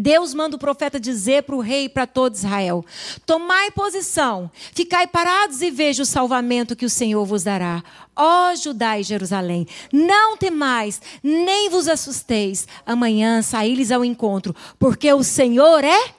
Deus 0.00 0.32
manda 0.32 0.54
o 0.54 0.60
profeta 0.60 1.00
dizer 1.00 1.42
para 1.42 1.56
o 1.56 1.60
rei 1.60 1.86
e 1.86 1.88
para 1.88 2.06
todo 2.06 2.34
Israel: 2.34 2.84
Tomai 3.26 3.72
posição, 3.72 4.48
ficai 4.72 5.08
parados 5.08 5.60
e 5.60 5.72
veja 5.72 6.04
o 6.04 6.06
salvamento 6.06 6.76
que 6.76 6.84
o 6.84 6.90
Senhor 6.90 7.24
vos 7.24 7.42
dará. 7.42 7.82
Ó 8.14 8.54
Judá 8.54 8.98
e 8.98 9.02
Jerusalém, 9.02 9.66
não 9.92 10.36
temais, 10.36 11.00
nem 11.20 11.68
vos 11.68 11.88
assusteis. 11.88 12.68
Amanhã 12.86 13.42
saí-lhes 13.42 13.90
ao 13.90 14.04
encontro, 14.04 14.54
porque 14.78 15.12
o 15.12 15.24
Senhor 15.24 15.82
é 15.82 16.17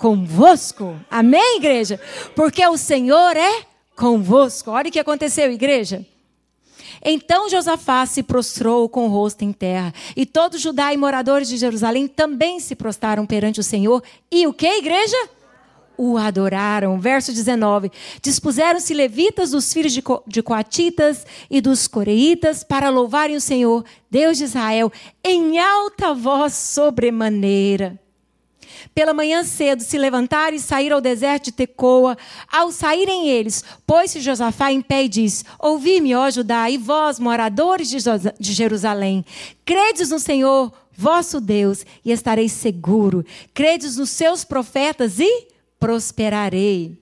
convosco. 0.00 0.98
Amém, 1.10 1.58
igreja? 1.58 2.00
Porque 2.34 2.66
o 2.66 2.78
Senhor 2.78 3.36
é 3.36 3.66
convosco. 3.94 4.70
Olha 4.70 4.88
o 4.88 4.90
que 4.90 4.98
aconteceu, 4.98 5.52
igreja. 5.52 6.06
Então 7.04 7.50
Josafá 7.50 8.06
se 8.06 8.22
prostrou 8.22 8.88
com 8.88 9.04
o 9.04 9.08
rosto 9.08 9.42
em 9.42 9.52
terra, 9.52 9.92
e 10.16 10.26
todo 10.26 10.58
Judá 10.58 10.92
e 10.92 10.96
moradores 10.96 11.48
de 11.48 11.56
Jerusalém 11.56 12.08
também 12.08 12.60
se 12.60 12.74
prostraram 12.74 13.26
perante 13.26 13.60
o 13.60 13.62
Senhor. 13.62 14.02
E 14.30 14.46
o 14.46 14.54
que, 14.54 14.66
igreja? 14.66 15.16
O 15.96 16.16
adoraram. 16.16 16.98
Verso 16.98 17.30
19: 17.30 17.92
Dispuseram-se 18.22 18.94
levitas 18.94 19.50
dos 19.50 19.70
filhos 19.70 19.92
de, 19.92 20.00
Co 20.00 20.22
de 20.26 20.42
Coatitas 20.42 21.26
e 21.50 21.60
dos 21.60 21.86
Coreitas 21.86 22.64
para 22.64 22.88
louvarem 22.88 23.36
o 23.36 23.40
Senhor, 23.40 23.84
Deus 24.10 24.38
de 24.38 24.44
Israel, 24.44 24.90
em 25.22 25.58
alta 25.58 26.14
voz 26.14 26.54
sobremaneira. 26.54 27.99
Pela 28.94 29.14
manhã 29.14 29.42
cedo 29.44 29.82
se 29.82 29.98
levantaram 29.98 30.56
e 30.56 30.60
saíram 30.60 30.96
ao 30.96 31.00
deserto 31.00 31.46
de 31.46 31.52
Tecoa. 31.52 32.16
Ao 32.50 32.70
saírem 32.72 33.28
eles, 33.28 33.64
pôs-se 33.86 34.20
Josafá 34.20 34.72
em 34.72 34.80
pé 34.80 35.04
e 35.04 35.08
disse: 35.08 35.44
Ouvi-me, 35.58 36.14
ó 36.14 36.30
Judá, 36.30 36.70
e 36.70 36.78
vós, 36.78 37.18
moradores 37.18 37.88
de 37.88 38.52
Jerusalém, 38.52 39.24
credes 39.64 40.10
no 40.10 40.18
Senhor, 40.18 40.72
vosso 40.96 41.40
Deus, 41.40 41.84
e 42.04 42.12
estareis 42.12 42.52
seguro. 42.52 43.24
Credes 43.54 43.96
nos 43.96 44.10
seus 44.10 44.44
profetas 44.44 45.18
e 45.18 45.48
prosperarei 45.78 46.98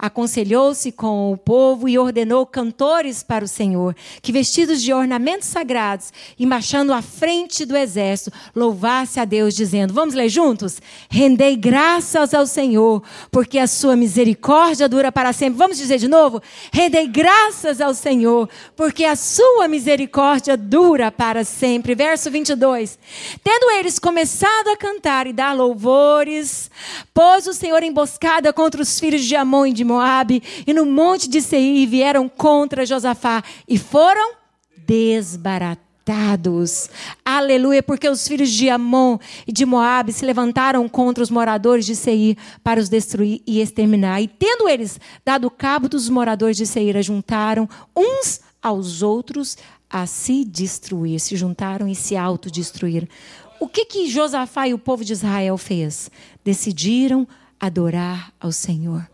aconselhou-se 0.00 0.90
com 0.92 1.30
o 1.30 1.36
povo 1.36 1.86
e 1.86 1.98
ordenou 1.98 2.46
cantores 2.46 3.22
para 3.22 3.44
o 3.44 3.48
Senhor, 3.48 3.94
que 4.22 4.32
vestidos 4.32 4.82
de 4.82 4.94
ornamentos 4.94 5.48
sagrados 5.48 6.10
e 6.38 6.46
marchando 6.46 6.94
à 6.94 7.02
frente 7.02 7.66
do 7.66 7.76
exército, 7.76 8.32
louvasse 8.56 9.20
a 9.20 9.26
Deus, 9.26 9.54
dizendo: 9.54 9.92
Vamos 9.92 10.14
ler 10.14 10.30
juntos? 10.30 10.80
Rendei 11.10 11.54
graças 11.54 12.32
ao 12.32 12.46
Senhor, 12.46 13.02
porque 13.30 13.58
a 13.58 13.66
sua 13.66 13.94
misericórdia 13.94 14.88
dura 14.88 15.12
para 15.12 15.34
sempre. 15.34 15.58
Vamos 15.58 15.76
dizer 15.76 15.98
de 15.98 16.08
novo? 16.08 16.42
Rendei 16.72 17.06
graças 17.06 17.78
ao 17.80 17.92
Senhor, 17.92 18.48
porque 18.74 19.04
a 19.04 19.14
sua 19.14 19.68
misericórdia 19.68 20.56
dura 20.56 21.12
para 21.12 21.44
sempre. 21.44 21.94
Verso 21.94 22.30
22. 22.30 22.98
Tendo 23.44 23.70
eles 23.72 23.98
começado 23.98 24.68
a 24.68 24.76
cantar 24.76 25.26
e 25.26 25.32
dar 25.34 25.52
louvores, 25.52 26.70
pôs 27.12 27.46
o 27.46 27.52
Senhor 27.52 27.82
emboscada 27.82 28.50
contra 28.50 28.80
os 28.80 28.98
filhos 28.98 29.24
de 29.24 29.36
Amon 29.36 29.66
e 29.66 29.72
de 29.74 29.89
Moabe 29.90 30.40
e 30.64 30.72
no 30.72 30.86
monte 30.86 31.28
de 31.28 31.40
Seir 31.40 31.88
vieram 31.88 32.28
contra 32.28 32.86
Josafá 32.86 33.42
e 33.66 33.76
foram 33.76 34.34
desbaratados. 34.86 36.88
Aleluia, 37.24 37.82
porque 37.82 38.08
os 38.08 38.26
filhos 38.26 38.50
de 38.50 38.70
Amon 38.70 39.18
e 39.46 39.52
de 39.52 39.66
Moabe 39.66 40.12
se 40.12 40.24
levantaram 40.24 40.88
contra 40.88 41.24
os 41.24 41.30
moradores 41.30 41.84
de 41.84 41.96
Seir 41.96 42.36
para 42.62 42.80
os 42.80 42.88
destruir 42.88 43.42
e 43.44 43.60
exterminar. 43.60 44.22
E 44.22 44.28
tendo 44.28 44.68
eles 44.68 45.00
dado 45.24 45.50
cabo 45.50 45.88
dos 45.88 46.08
moradores 46.08 46.56
de 46.56 46.66
Seir, 46.66 46.96
ajuntaram 46.96 47.68
uns 47.96 48.40
aos 48.62 49.02
outros 49.02 49.58
a 49.88 50.06
se 50.06 50.44
destruir, 50.44 51.18
se 51.18 51.36
juntaram 51.36 51.88
e 51.88 51.96
se 51.96 52.16
autodestruíram. 52.16 53.08
O 53.58 53.66
que 53.66 53.84
que 53.84 54.08
Josafá 54.08 54.68
e 54.68 54.74
o 54.74 54.78
povo 54.78 55.04
de 55.04 55.12
Israel 55.12 55.58
fez? 55.58 56.10
Decidiram 56.44 57.26
adorar 57.58 58.32
ao 58.40 58.52
Senhor 58.52 59.06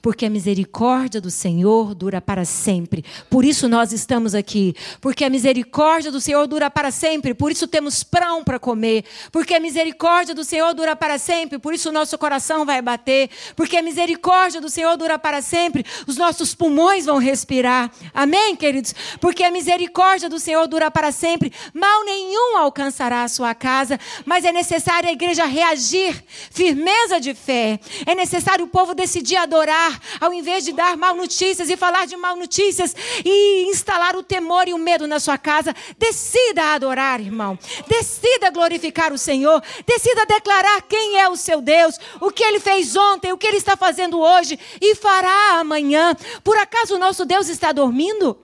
porque 0.00 0.26
a 0.26 0.30
misericórdia 0.30 1.20
do 1.20 1.30
Senhor 1.30 1.94
dura 1.94 2.20
para 2.20 2.44
sempre. 2.44 3.04
Por 3.30 3.44
isso 3.44 3.68
nós 3.68 3.92
estamos 3.92 4.34
aqui, 4.34 4.74
porque 5.00 5.24
a 5.24 5.30
misericórdia 5.30 6.10
do 6.10 6.20
Senhor 6.20 6.46
dura 6.46 6.70
para 6.70 6.90
sempre, 6.90 7.34
por 7.34 7.50
isso 7.50 7.66
temos 7.66 8.02
pão 8.02 8.42
para 8.42 8.58
comer, 8.58 9.04
porque 9.30 9.54
a 9.54 9.60
misericórdia 9.60 10.34
do 10.34 10.44
Senhor 10.44 10.74
dura 10.74 10.96
para 10.96 11.18
sempre, 11.18 11.58
por 11.58 11.74
isso 11.74 11.88
o 11.88 11.92
nosso 11.92 12.16
coração 12.18 12.64
vai 12.64 12.80
bater, 12.82 13.30
porque 13.54 13.76
a 13.76 13.82
misericórdia 13.82 14.60
do 14.60 14.68
Senhor 14.68 14.96
dura 14.96 15.18
para 15.18 15.42
sempre, 15.42 15.84
os 16.06 16.16
nossos 16.16 16.54
pulmões 16.54 17.06
vão 17.06 17.18
respirar. 17.18 17.90
Amém, 18.12 18.56
queridos? 18.56 18.94
Porque 19.20 19.44
a 19.44 19.50
misericórdia 19.50 20.28
do 20.28 20.38
Senhor 20.38 20.66
dura 20.66 20.90
para 20.90 21.12
sempre, 21.12 21.52
mal 21.72 22.04
nenhum 22.04 22.56
alcançará 22.56 23.22
a 23.22 23.28
sua 23.28 23.54
casa, 23.54 23.98
mas 24.24 24.44
é 24.44 24.52
necessário 24.52 25.08
a 25.08 25.12
igreja 25.12 25.44
reagir, 25.44 26.24
firmeza 26.50 27.20
de 27.20 27.34
fé. 27.34 27.78
É 28.06 28.14
necessário 28.14 28.64
o 28.64 28.68
povo 28.68 28.94
decidir 28.94 29.36
adorar 29.36 29.67
adorar, 29.68 30.00
ao 30.20 30.32
invés 30.32 30.64
de 30.64 30.72
dar 30.72 30.96
mal 30.96 31.14
notícias 31.14 31.68
e 31.68 31.76
falar 31.76 32.06
de 32.06 32.16
mal 32.16 32.36
notícias 32.36 32.96
e 33.24 33.66
instalar 33.68 34.16
o 34.16 34.22
temor 34.22 34.66
e 34.66 34.72
o 34.72 34.78
medo 34.78 35.06
na 35.06 35.20
sua 35.20 35.36
casa, 35.36 35.74
decida 35.98 36.74
adorar, 36.74 37.20
irmão. 37.20 37.58
Decida 37.86 38.50
glorificar 38.50 39.12
o 39.12 39.18
Senhor. 39.18 39.62
Decida 39.86 40.24
declarar 40.26 40.82
quem 40.82 41.20
é 41.20 41.28
o 41.28 41.36
seu 41.36 41.60
Deus, 41.60 41.98
o 42.20 42.30
que 42.30 42.42
ele 42.42 42.58
fez 42.58 42.96
ontem, 42.96 43.32
o 43.32 43.38
que 43.38 43.46
ele 43.46 43.58
está 43.58 43.76
fazendo 43.76 44.18
hoje 44.18 44.58
e 44.80 44.94
fará 44.94 45.60
amanhã. 45.60 46.16
Por 46.42 46.56
acaso 46.56 46.94
o 46.94 46.98
nosso 46.98 47.24
Deus 47.24 47.48
está 47.48 47.72
dormindo? 47.72 48.38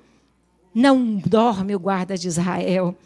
Não 0.75 1.17
dorme 1.25 1.75
o 1.75 1.79
guarda 1.79 2.19
de 2.19 2.29
Israel. 2.29 2.97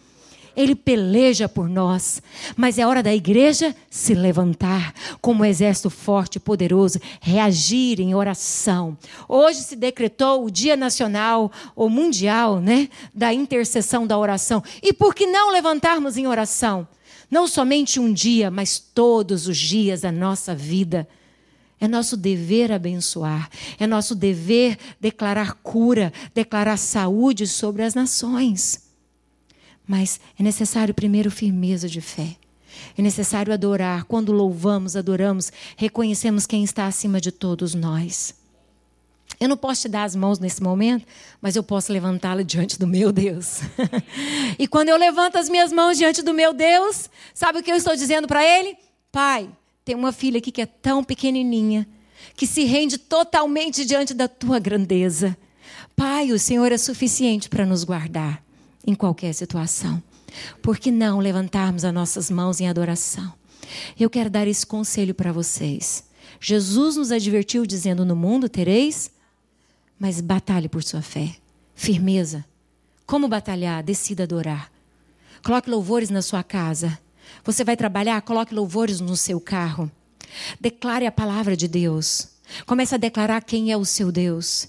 Ele 0.57 0.75
peleja 0.75 1.49
por 1.49 1.69
nós. 1.69 2.23
Mas 2.57 2.79
é 2.79 2.87
hora 2.87 3.03
da 3.03 3.15
igreja 3.15 3.75
se 3.91 4.15
levantar 4.15 4.95
como 5.21 5.43
um 5.43 5.45
exército 5.45 5.91
forte 5.91 6.37
e 6.37 6.41
poderoso, 6.41 7.01
reagir 7.21 8.01
em 8.01 8.15
oração. 8.15 8.97
Hoje 9.29 9.61
se 9.61 9.77
decretou 9.77 10.45
o 10.45 10.51
Dia 10.51 10.77
Nacional 10.77 11.51
ou 11.75 11.89
Mundial, 11.89 12.61
né, 12.61 12.89
da 13.15 13.33
intercessão 13.33 14.07
da 14.07 14.19
oração. 14.19 14.63
E 14.83 14.93
por 14.93 15.15
que 15.15 15.27
não 15.27 15.53
levantarmos 15.53 16.17
em 16.17 16.27
oração? 16.27 16.87
Não 17.31 17.47
somente 17.47 18.01
um 18.01 18.13
dia, 18.13 18.51
mas 18.51 18.79
todos 18.79 19.47
os 19.47 19.59
dias 19.59 20.01
da 20.01 20.13
nossa 20.13 20.55
vida. 20.55 21.07
É 21.81 21.87
nosso 21.87 22.17
dever 22.17 22.73
abençoar, 22.73 23.49
é 23.79 23.87
nosso 23.87 24.15
dever 24.15 24.77
declarar 25.01 25.55
cura, 25.63 26.13
declarar 26.35 26.77
saúde 26.77 27.47
sobre 27.47 27.85
as 27.85 27.95
nações. 27.95 28.88
Mas 29.89 30.21
é 30.39 30.43
necessário 30.43 30.93
primeiro 30.93 31.31
firmeza 31.31 31.89
de 31.89 32.03
fé. 32.03 32.37
É 32.97 33.01
necessário 33.01 33.55
adorar. 33.55 34.05
Quando 34.05 34.33
louvamos, 34.33 34.95
adoramos, 34.95 35.51
reconhecemos 35.79 36.47
quem 36.47 36.63
está 36.63 36.87
acima 36.87 37.19
de 37.19 37.33
todos 37.33 37.75
nós. 37.75 38.35
Eu 39.41 39.49
não 39.49 39.57
posso 39.57 39.83
te 39.83 39.89
dar 39.89 40.05
as 40.05 40.15
mãos 40.15 40.39
nesse 40.39 40.63
momento, 40.63 41.07
mas 41.41 41.57
eu 41.57 41.63
posso 41.63 41.91
levantá-la 41.91 42.43
diante 42.43 42.79
do 42.79 42.87
meu 42.87 43.11
Deus. 43.11 43.61
e 44.59 44.69
quando 44.69 44.91
eu 44.91 44.97
levanto 44.97 45.37
as 45.37 45.49
minhas 45.49 45.73
mãos 45.73 45.97
diante 45.97 46.23
do 46.23 46.35
meu 46.35 46.53
Deus, 46.53 47.09
sabe 47.33 47.61
o 47.61 47.63
que 47.63 47.71
eu 47.71 47.77
estou 47.77 47.97
dizendo 47.97 48.29
para 48.29 48.45
Ele? 48.45 48.77
Pai, 49.11 49.49
tem 49.85 49.95
uma 49.95 50.13
filha 50.13 50.39
aqui 50.39 50.53
que 50.53 50.61
é 50.61 50.67
tão 50.67 51.03
pequenininha, 51.03 51.89
que 52.37 52.47
se 52.47 52.65
rende 52.65 52.99
totalmente 52.99 53.87
diante 53.87 54.13
da 54.13 54.29
tua 54.29 54.59
grandeza. 54.59 55.37
Pai, 55.97 56.31
o 56.31 56.39
Senhor 56.39 56.71
é 56.73 56.79
suficiente 56.79 57.49
para 57.49 57.65
nos 57.65 57.85
guardar 57.85 58.48
em 58.87 58.95
qualquer 58.95 59.33
situação. 59.33 60.03
Por 60.63 60.79
que 60.79 60.91
não 60.91 61.19
levantarmos 61.19 61.85
as 61.85 61.93
nossas 61.93 62.31
mãos 62.31 62.61
em 62.61 62.69
adoração? 62.69 63.33
Eu 63.99 64.09
quero 64.09 64.31
dar 64.31 64.47
esse 64.47 64.67
conselho 64.67 65.15
para 65.15 65.33
vocês. 65.33 66.05
Jesus 66.41 66.97
nos 66.97 67.11
advertiu 67.11 67.67
dizendo: 67.67 68.05
No 68.05 68.17
mundo 68.17 68.49
tereis, 68.49 69.11
mas 69.99 70.21
batalhe 70.21 70.69
por 70.69 70.83
sua 70.83 71.03
fé. 71.03 71.35
Firmeza. 71.75 72.45
Como 73.07 73.29
batalhar? 73.29 73.83
Decida 73.83 74.25
adorar. 74.25 74.71
Coloque 75.43 75.71
louvores 75.71 76.11
na 76.11 76.23
sua 76.23 76.43
casa. 76.43 76.99
Você 77.45 77.65
vai 77.65 77.77
trabalhar? 77.77 78.21
Coloque 78.23 78.55
louvores 78.55 79.01
no 79.01 79.17
seu 79.17 79.41
carro. 79.41 79.91
Declare 80.61 81.07
a 81.07 81.13
palavra 81.13 81.57
de 81.57 81.67
Deus. 81.67 82.29
Comece 82.67 82.95
a 82.95 82.99
declarar 82.99 83.43
quem 83.43 83.73
é 83.73 83.77
o 83.77 83.85
seu 83.85 84.11
Deus. 84.11 84.69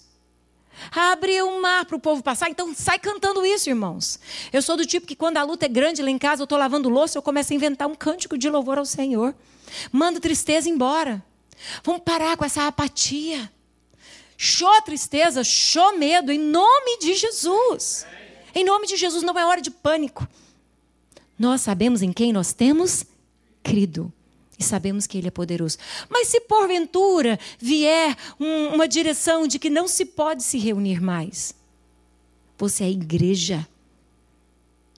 Abre 0.91 1.41
o 1.41 1.61
mar 1.61 1.85
para 1.85 1.95
o 1.95 1.99
povo 1.99 2.23
passar. 2.23 2.49
Então 2.49 2.73
sai 2.73 2.99
cantando 2.99 3.45
isso, 3.45 3.69
irmãos. 3.69 4.19
Eu 4.51 4.61
sou 4.61 4.77
do 4.77 4.85
tipo 4.85 5.05
que 5.05 5.15
quando 5.15 5.37
a 5.37 5.43
luta 5.43 5.65
é 5.65 5.69
grande 5.69 6.01
lá 6.01 6.09
em 6.09 6.17
casa, 6.17 6.41
eu 6.41 6.45
estou 6.45 6.57
lavando 6.57 6.89
louça, 6.89 7.17
eu 7.17 7.21
começo 7.21 7.53
a 7.53 7.55
inventar 7.55 7.87
um 7.87 7.95
cântico 7.95 8.37
de 8.37 8.49
louvor 8.49 8.77
ao 8.77 8.85
Senhor. 8.85 9.35
Manda 9.91 10.19
tristeza 10.19 10.69
embora. 10.69 11.23
Vamos 11.83 12.01
parar 12.03 12.37
com 12.37 12.45
essa 12.45 12.67
apatia. 12.67 13.51
Show 14.37 14.81
tristeza, 14.83 15.43
show 15.43 15.97
medo, 15.97 16.31
em 16.31 16.39
nome 16.39 16.99
de 16.99 17.13
Jesus. 17.13 18.05
Em 18.55 18.63
nome 18.63 18.87
de 18.87 18.95
Jesus, 18.95 19.21
não 19.21 19.37
é 19.37 19.45
hora 19.45 19.61
de 19.61 19.69
pânico. 19.69 20.27
Nós 21.37 21.61
sabemos 21.61 22.01
em 22.01 22.11
quem 22.11 22.33
nós 22.33 22.53
temos 22.53 23.05
crido 23.61 24.11
e 24.59 24.63
sabemos 24.63 25.07
que 25.07 25.17
Ele 25.17 25.29
é 25.29 25.31
poderoso. 25.31 25.77
Mas 26.09 26.27
se 26.27 26.41
porventura 26.41 27.39
vier 27.57 28.15
um, 28.37 28.75
uma 28.75 28.87
direção 28.87 29.47
de 29.47 29.57
que 29.57 29.69
não 29.69 29.87
se 29.87 30.03
pode 30.03 30.43
se 30.43 30.57
reunir 30.57 31.01
mais, 31.01 31.55
você 32.57 32.83
é 32.83 32.89
igreja. 32.89 33.65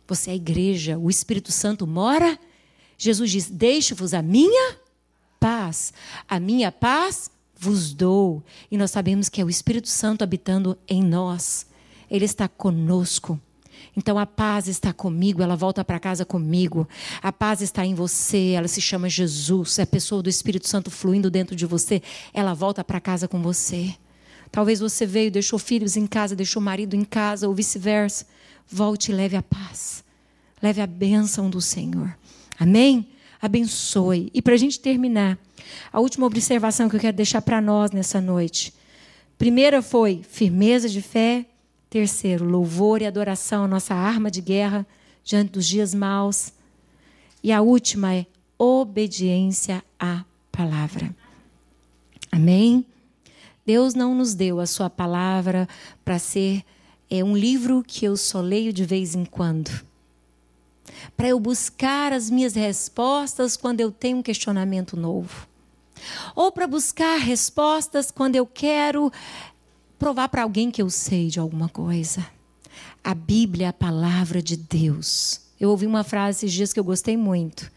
Você 0.08 0.32
é 0.32 0.36
igreja. 0.36 0.98
O 0.98 1.10
Espírito 1.10 1.52
Santo 1.52 1.86
mora. 1.86 2.38
Jesus 2.98 3.30
diz: 3.30 3.50
Deixe-vos 3.50 4.16
a 4.16 4.22
minha 4.22 4.78
paz. 5.40 5.94
A 6.28 6.40
minha 6.40 6.72
paz 6.72 7.30
vos 7.56 7.94
dou. 7.94 8.44
E 8.72 8.78
nós 8.78 8.90
sabemos 8.90 9.30
que 9.30 9.40
é 9.40 9.46
o 9.46 9.50
Espírito 9.50 9.88
Santo 9.88 10.24
habitando 10.24 10.78
em 10.88 11.04
nós. 11.04 11.68
Ele 12.10 12.26
está 12.26 12.48
conosco. 12.48 13.40
Então 13.96 14.18
a 14.18 14.26
paz 14.26 14.68
está 14.68 14.94
comigo, 14.94 15.42
ela 15.42 15.56
volta 15.56 15.84
para 15.84 16.00
casa 16.00 16.24
comigo. 16.24 16.88
A 17.22 17.32
paz 17.32 17.62
está 17.62 17.86
em 17.86 17.94
você, 17.94 18.52
ela 18.52 18.68
se 18.68 18.82
chama 18.82 19.10
Jesus, 19.10 19.80
é 19.80 19.82
a 19.82 19.88
pessoa 19.88 20.22
do 20.22 20.30
Espírito 20.30 20.68
Santo 20.68 20.90
fluindo 20.90 21.30
dentro 21.30 21.56
de 21.56 21.66
você, 21.66 22.02
ela 22.34 22.54
volta 22.54 22.84
para 22.84 23.02
casa 23.02 23.28
com 23.28 23.42
você. 23.42 23.94
Talvez 24.52 24.80
você 24.80 25.06
veio, 25.06 25.32
deixou 25.32 25.58
filhos 25.58 25.96
em 25.96 26.06
casa, 26.06 26.36
deixou 26.36 26.62
marido 26.62 26.94
em 26.94 27.06
casa, 27.06 27.48
ou 27.48 27.54
vice-versa. 27.54 28.26
Volte 28.68 29.12
e 29.12 29.16
leve 29.16 29.38
a 29.38 29.42
paz. 29.42 30.04
Leve 30.62 30.82
a 30.82 30.88
bênção 30.88 31.50
do 31.50 31.62
Senhor. 31.62 32.16
Amém? 32.60 33.08
Abençoe. 33.42 34.30
E 34.34 34.42
para 34.42 34.54
a 34.54 34.58
gente 34.58 34.80
terminar, 34.80 35.38
a 35.92 36.00
última 36.00 36.26
observação 36.26 36.90
que 36.90 36.96
eu 36.96 37.00
quero 37.00 37.16
deixar 37.16 37.42
para 37.42 37.62
nós 37.62 37.92
nessa 37.92 38.20
noite. 38.20 38.74
Primeira 39.38 39.82
foi 39.82 40.22
firmeza 40.30 40.88
de 40.88 41.02
fé, 41.02 41.46
Terceiro, 41.92 42.46
louvor 42.46 43.02
e 43.02 43.06
adoração, 43.06 43.68
nossa 43.68 43.94
arma 43.94 44.32
de 44.32 44.40
guerra 44.40 44.88
diante 45.26 45.52
dos 45.52 45.68
dias 45.68 45.94
maus. 45.94 46.54
E 47.44 47.52
a 47.52 47.60
última 47.62 48.16
é 48.16 48.26
obediência 48.58 49.84
à 50.00 50.24
palavra. 50.54 51.14
Amém? 52.32 52.86
Deus 53.66 53.94
não 53.94 54.16
nos 54.16 54.34
deu 54.34 54.62
a 54.62 54.66
sua 54.66 54.90
palavra 54.90 55.68
para 56.06 56.18
ser 56.18 56.64
é, 57.10 57.22
um 57.26 57.36
livro 57.36 57.84
que 57.86 58.06
eu 58.06 58.16
só 58.16 58.40
leio 58.40 58.72
de 58.72 58.86
vez 58.86 59.14
em 59.14 59.26
quando. 59.26 59.86
Para 61.18 61.28
eu 61.28 61.42
buscar 61.42 62.14
as 62.14 62.30
minhas 62.30 62.56
respostas 62.56 63.58
quando 63.58 63.82
eu 63.82 63.92
tenho 63.92 64.20
um 64.20 64.24
questionamento 64.24 64.96
novo. 64.96 65.46
Ou 66.36 66.54
para 66.54 66.68
buscar 66.68 67.18
respostas 67.18 68.12
quando 68.12 68.38
eu 68.38 68.46
quero 68.46 69.12
provar 70.02 70.30
para 70.30 70.42
alguém 70.42 70.72
que 70.72 70.82
eu 70.82 70.90
sei 70.90 71.28
de 71.28 71.40
alguma 71.40 71.70
coisa. 71.70 72.26
A 73.04 73.14
Bíblia 73.14 73.68
é 73.68 73.70
a 73.70 73.74
palavra 73.74 74.42
de 74.42 74.58
Deus. 74.58 75.42
Eu 75.60 75.70
ouvi 75.70 75.86
uma 75.86 76.04
frase 76.04 76.40
esses 76.40 76.52
dias 76.52 76.74
que 76.74 76.80
eu 76.80 76.84
gostei 76.84 77.16
muito. 77.16 77.72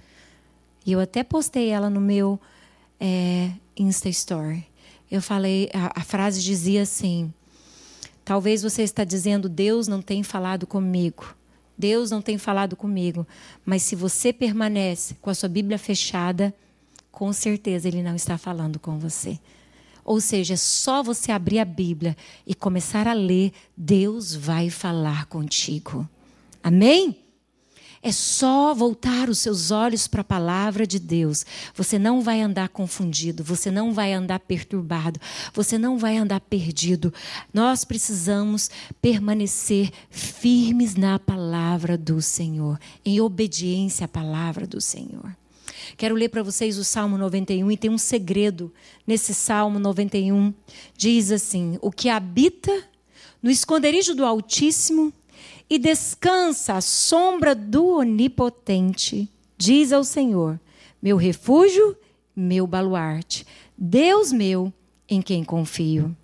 E 0.86 0.92
eu 0.92 1.00
até 1.00 1.22
postei 1.22 1.68
ela 1.68 1.90
no 1.90 2.00
meu 2.00 2.40
é, 2.98 3.52
Insta 3.76 4.08
Story. 4.08 4.66
Eu 5.10 5.20
falei, 5.20 5.68
a, 5.74 6.00
a 6.00 6.02
frase 6.02 6.42
dizia 6.42 6.80
assim: 6.80 7.30
Talvez 8.24 8.62
você 8.62 8.82
está 8.82 9.04
dizendo, 9.04 9.46
Deus 9.46 9.86
não 9.86 10.00
tem 10.00 10.22
falado 10.22 10.66
comigo. 10.66 11.36
Deus 11.76 12.10
não 12.10 12.22
tem 12.22 12.38
falado 12.38 12.74
comigo. 12.74 13.26
Mas 13.66 13.82
se 13.82 13.94
você 13.94 14.32
permanece 14.32 15.12
com 15.20 15.28
a 15.28 15.34
sua 15.34 15.50
Bíblia 15.50 15.78
fechada, 15.78 16.54
com 17.12 17.30
certeza 17.34 17.86
Ele 17.86 18.02
não 18.02 18.16
está 18.16 18.38
falando 18.38 18.78
com 18.78 18.98
você. 18.98 19.38
Ou 20.04 20.20
seja, 20.20 20.54
é 20.54 20.56
só 20.56 21.02
você 21.02 21.32
abrir 21.32 21.58
a 21.58 21.64
Bíblia 21.64 22.16
e 22.46 22.54
começar 22.54 23.08
a 23.08 23.12
ler, 23.12 23.52
Deus 23.76 24.34
vai 24.34 24.68
falar 24.68 25.26
contigo. 25.26 26.08
Amém? 26.62 27.24
É 28.06 28.12
só 28.12 28.74
voltar 28.74 29.30
os 29.30 29.38
seus 29.38 29.70
olhos 29.70 30.06
para 30.06 30.20
a 30.20 30.24
palavra 30.24 30.86
de 30.86 30.98
Deus. 30.98 31.46
Você 31.74 31.98
não 31.98 32.20
vai 32.20 32.42
andar 32.42 32.68
confundido, 32.68 33.42
você 33.42 33.70
não 33.70 33.94
vai 33.94 34.12
andar 34.12 34.40
perturbado, 34.40 35.18
você 35.54 35.78
não 35.78 35.96
vai 35.96 36.18
andar 36.18 36.38
perdido. 36.40 37.14
Nós 37.50 37.82
precisamos 37.82 38.68
permanecer 39.00 39.90
firmes 40.10 40.96
na 40.96 41.18
palavra 41.18 41.96
do 41.96 42.20
Senhor, 42.20 42.78
em 43.06 43.22
obediência 43.22 44.04
à 44.04 44.08
palavra 44.08 44.66
do 44.66 44.82
Senhor. 44.82 45.34
Quero 45.96 46.14
ler 46.14 46.28
para 46.28 46.42
vocês 46.42 46.78
o 46.78 46.84
Salmo 46.84 47.16
91 47.18 47.70
e 47.70 47.76
tem 47.76 47.90
um 47.90 47.98
segredo 47.98 48.72
nesse 49.06 49.34
Salmo 49.34 49.78
91. 49.78 50.52
Diz 50.96 51.30
assim: 51.30 51.78
O 51.80 51.90
que 51.90 52.08
habita 52.08 52.72
no 53.42 53.50
esconderijo 53.50 54.14
do 54.14 54.24
Altíssimo 54.24 55.12
e 55.68 55.78
descansa 55.78 56.74
à 56.74 56.80
sombra 56.80 57.54
do 57.54 57.98
Onipotente, 57.98 59.28
diz 59.56 59.92
ao 59.92 60.04
Senhor: 60.04 60.58
Meu 61.02 61.16
refúgio, 61.16 61.96
meu 62.34 62.66
baluarte, 62.66 63.46
Deus 63.76 64.32
meu, 64.32 64.72
em 65.08 65.20
quem 65.20 65.44
confio. 65.44 66.16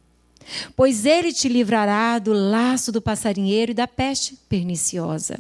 Pois 0.75 1.05
ele 1.05 1.33
te 1.33 1.49
livrará 1.49 2.19
do 2.19 2.33
laço 2.33 2.91
do 2.91 3.01
passarinheiro 3.01 3.73
e 3.73 3.75
da 3.75 3.87
peste 3.87 4.37
perniciosa. 4.49 5.39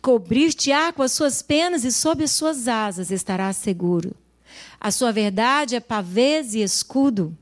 Cobrir-te-á 0.00 0.92
com 0.92 1.02
as 1.02 1.12
suas 1.12 1.42
penas 1.42 1.84
e 1.84 1.92
sob 1.92 2.24
as 2.24 2.30
suas 2.30 2.68
asas 2.68 3.10
estarás 3.10 3.56
seguro. 3.56 4.14
A 4.80 4.90
sua 4.90 5.12
verdade 5.12 5.74
é 5.74 5.80
pavês 5.80 6.54
e 6.54 6.62
escudo. 6.62 7.36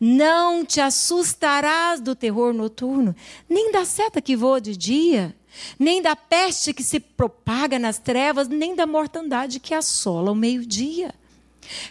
Não 0.00 0.64
te 0.64 0.80
assustarás 0.80 2.00
do 2.00 2.14
terror 2.14 2.52
noturno, 2.52 3.14
nem 3.48 3.72
da 3.72 3.84
seta 3.84 4.20
que 4.20 4.36
voa 4.36 4.60
de 4.60 4.76
dia, 4.76 5.34
nem 5.78 6.02
da 6.02 6.16
peste 6.16 6.72
que 6.72 6.82
se 6.82 7.00
propaga 7.00 7.78
nas 7.78 7.98
trevas, 7.98 8.48
nem 8.48 8.74
da 8.74 8.86
mortandade 8.86 9.60
que 9.60 9.74
assola 9.74 10.30
ao 10.30 10.34
meio-dia. 10.34 11.14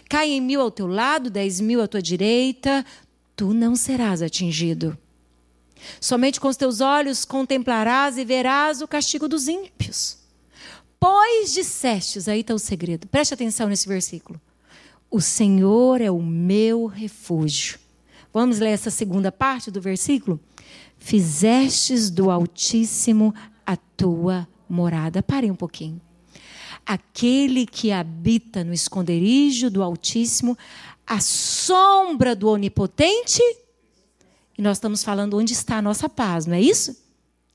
Cai 0.08 0.30
em 0.30 0.40
mil 0.40 0.60
ao 0.60 0.70
teu 0.70 0.86
lado, 0.86 1.30
dez 1.30 1.60
mil 1.60 1.82
à 1.82 1.88
tua 1.88 2.00
direita, 2.00 2.84
tu 3.34 3.52
não 3.52 3.74
serás 3.74 4.22
atingido. 4.22 4.96
Somente 6.00 6.40
com 6.40 6.48
os 6.48 6.56
teus 6.56 6.80
olhos 6.80 7.24
contemplarás 7.24 8.18
e 8.18 8.24
verás 8.24 8.80
o 8.80 8.88
castigo 8.88 9.28
dos 9.28 9.48
ímpios. 9.48 10.18
Pois 10.98 11.52
dissestes, 11.52 12.28
aí 12.28 12.40
está 12.40 12.54
o 12.54 12.58
segredo, 12.58 13.06
preste 13.06 13.34
atenção 13.34 13.68
nesse 13.68 13.86
versículo. 13.86 14.40
O 15.10 15.20
Senhor 15.20 16.00
é 16.00 16.10
o 16.10 16.22
meu 16.22 16.86
refúgio. 16.86 17.78
Vamos 18.32 18.58
ler 18.58 18.70
essa 18.70 18.90
segunda 18.90 19.30
parte 19.30 19.70
do 19.70 19.80
versículo? 19.80 20.40
Fizestes 20.98 22.10
do 22.10 22.30
Altíssimo 22.30 23.34
a 23.64 23.76
tua 23.76 24.48
morada. 24.68 25.22
Parem 25.22 25.50
um 25.50 25.54
pouquinho. 25.54 26.00
Aquele 26.84 27.64
que 27.64 27.92
habita 27.92 28.64
no 28.64 28.74
esconderijo 28.74 29.70
do 29.70 29.82
Altíssimo, 29.82 30.58
a 31.06 31.20
sombra 31.20 32.34
do 32.34 32.48
Onipotente. 32.48 33.42
E 34.56 34.62
nós 34.62 34.76
estamos 34.76 35.02
falando 35.02 35.36
onde 35.36 35.52
está 35.52 35.78
a 35.78 35.82
nossa 35.82 36.08
paz, 36.08 36.46
não 36.46 36.54
é 36.54 36.60
isso? 36.60 36.96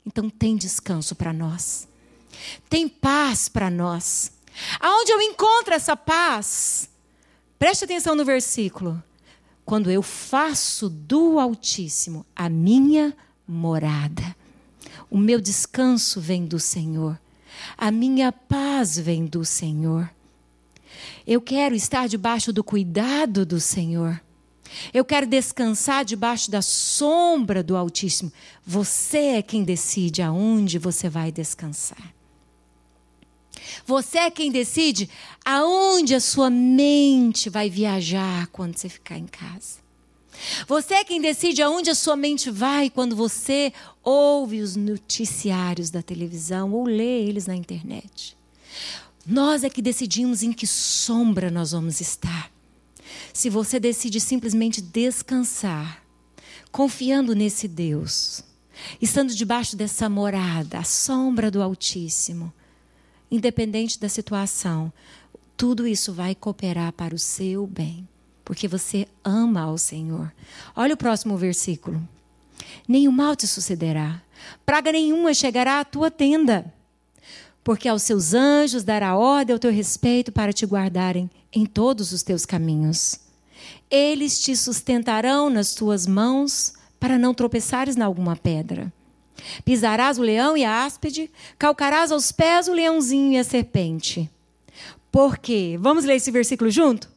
Então 0.05 0.29
tem 0.29 0.55
descanso 0.55 1.15
para 1.15 1.31
nós. 1.31 1.87
Tem 2.69 2.87
paz 2.87 3.47
para 3.47 3.69
nós. 3.69 4.31
Aonde 4.79 5.11
eu 5.11 5.21
encontro 5.21 5.73
essa 5.73 5.95
paz? 5.95 6.89
Preste 7.57 7.85
atenção 7.85 8.15
no 8.15 8.25
versículo. 8.25 9.01
Quando 9.65 9.91
eu 9.91 10.01
faço 10.01 10.89
do 10.89 11.39
Altíssimo 11.39 12.25
a 12.35 12.49
minha 12.49 13.15
morada. 13.47 14.35
O 15.09 15.17
meu 15.17 15.41
descanso 15.41 16.21
vem 16.21 16.45
do 16.45 16.59
Senhor. 16.59 17.19
A 17.77 17.91
minha 17.91 18.31
paz 18.31 18.97
vem 18.97 19.25
do 19.25 19.43
Senhor. 19.43 20.09
Eu 21.25 21.41
quero 21.41 21.75
estar 21.75 22.07
debaixo 22.07 22.53
do 22.53 22.63
cuidado 22.63 23.45
do 23.45 23.59
Senhor. 23.59 24.21
Eu 24.93 25.03
quero 25.05 25.25
descansar 25.27 26.05
debaixo 26.05 26.49
da 26.51 26.61
sombra 26.61 27.63
do 27.63 27.75
Altíssimo. 27.75 28.31
Você 28.65 29.17
é 29.17 29.41
quem 29.41 29.63
decide 29.63 30.21
aonde 30.21 30.77
você 30.77 31.09
vai 31.09 31.31
descansar. 31.31 32.13
Você 33.85 34.17
é 34.19 34.31
quem 34.31 34.51
decide 34.51 35.09
aonde 35.43 36.15
a 36.15 36.19
sua 36.19 36.49
mente 36.49 37.49
vai 37.49 37.69
viajar 37.69 38.47
quando 38.47 38.77
você 38.77 38.89
ficar 38.89 39.17
em 39.17 39.27
casa. 39.27 39.79
Você 40.67 40.93
é 40.93 41.03
quem 41.03 41.19
decide 41.19 41.61
aonde 41.61 41.89
a 41.89 41.95
sua 41.95 42.15
mente 42.15 42.49
vai 42.49 42.89
quando 42.89 43.15
você 43.15 43.73
ouve 44.03 44.61
os 44.61 44.75
noticiários 44.75 45.89
da 45.89 46.01
televisão 46.01 46.71
ou 46.71 46.85
lê 46.85 47.23
eles 47.25 47.47
na 47.47 47.55
internet. 47.55 48.37
Nós 49.25 49.63
é 49.63 49.69
que 49.69 49.81
decidimos 49.81 50.41
em 50.41 50.53
que 50.53 50.65
sombra 50.65 51.51
nós 51.51 51.71
vamos 51.71 51.99
estar. 51.99 52.49
Se 53.33 53.49
você 53.49 53.79
decide 53.79 54.19
simplesmente 54.19 54.81
descansar, 54.81 56.03
confiando 56.71 57.33
nesse 57.33 57.67
Deus, 57.67 58.43
estando 59.01 59.33
debaixo 59.33 59.75
dessa 59.75 60.09
morada, 60.09 60.79
a 60.79 60.83
sombra 60.83 61.49
do 61.49 61.61
Altíssimo, 61.61 62.53
independente 63.31 63.99
da 63.99 64.09
situação, 64.09 64.91
tudo 65.55 65.87
isso 65.87 66.13
vai 66.13 66.33
cooperar 66.33 66.93
para 66.93 67.13
o 67.13 67.19
seu 67.19 67.67
bem 67.67 68.07
porque 68.49 68.67
você 68.67 69.07
ama 69.23 69.61
ao 69.61 69.77
Senhor. 69.77 70.33
Olha 70.75 70.95
o 70.95 70.97
próximo 70.97 71.37
versículo. 71.37 72.01
Nenhum 72.87 73.11
mal 73.11 73.35
te 73.35 73.45
sucederá, 73.45 74.23
praga 74.65 74.91
nenhuma 74.91 75.35
chegará 75.35 75.79
à 75.79 75.85
tua 75.85 76.09
tenda, 76.09 76.73
porque 77.69 77.87
aos 77.87 78.01
seus 78.01 78.33
anjos 78.33 78.83
dará 78.83 79.15
ordem 79.15 79.53
ao 79.53 79.59
teu 79.59 79.71
respeito 79.71 80.31
para 80.31 80.51
te 80.51 80.65
guardarem 80.65 81.29
em 81.53 81.67
todos 81.67 82.11
os 82.11 82.23
teus 82.23 82.43
caminhos. 82.43 83.19
Eles 83.91 84.39
te 84.39 84.55
sustentarão 84.55 85.51
nas 85.51 85.75
tuas 85.75 86.07
mãos 86.07 86.73
para 86.99 87.15
não 87.19 87.31
tropeçares 87.31 87.95
em 87.95 88.01
alguma 88.01 88.35
pedra. 88.35 88.91
Pisarás 89.63 90.17
o 90.17 90.23
leão 90.23 90.57
e 90.57 90.65
a 90.65 90.83
áspide, 90.83 91.29
calcarás 91.59 92.11
aos 92.11 92.31
pés 92.31 92.67
o 92.67 92.73
leãozinho 92.73 93.33
e 93.33 93.37
a 93.37 93.43
serpente. 93.43 94.27
Porque, 95.11 95.77
vamos 95.79 96.05
ler 96.05 96.15
esse 96.15 96.31
versículo 96.31 96.71
junto? 96.71 97.07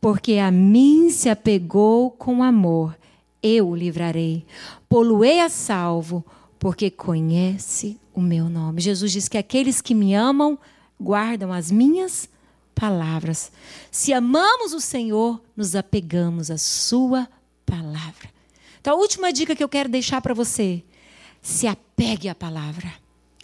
porque 0.00 0.38
a 0.38 0.52
mim 0.52 1.10
se 1.10 1.28
apegou 1.28 2.12
com 2.12 2.44
amor, 2.44 2.96
eu 3.42 3.70
o 3.70 3.74
livrarei. 3.74 4.46
Poluei 4.88 5.40
a 5.40 5.48
salvo, 5.48 6.24
porque 6.60 6.92
conhece 6.92 7.98
o 8.16 8.20
meu 8.20 8.48
nome. 8.48 8.80
Jesus 8.80 9.12
diz 9.12 9.28
que 9.28 9.36
aqueles 9.36 9.82
que 9.82 9.94
me 9.94 10.14
amam 10.14 10.58
guardam 10.98 11.52
as 11.52 11.70
minhas 11.70 12.28
palavras. 12.74 13.52
Se 13.90 14.12
amamos 14.12 14.72
o 14.72 14.80
Senhor, 14.80 15.40
nos 15.54 15.76
apegamos 15.76 16.50
à 16.50 16.56
sua 16.56 17.28
palavra. 17.66 18.30
Então, 18.80 18.94
a 18.94 19.00
última 19.00 19.32
dica 19.32 19.54
que 19.54 19.62
eu 19.62 19.68
quero 19.68 19.90
deixar 19.90 20.22
para 20.22 20.32
você: 20.32 20.82
se 21.42 21.66
apegue 21.66 22.28
à 22.28 22.34
palavra. 22.34 22.90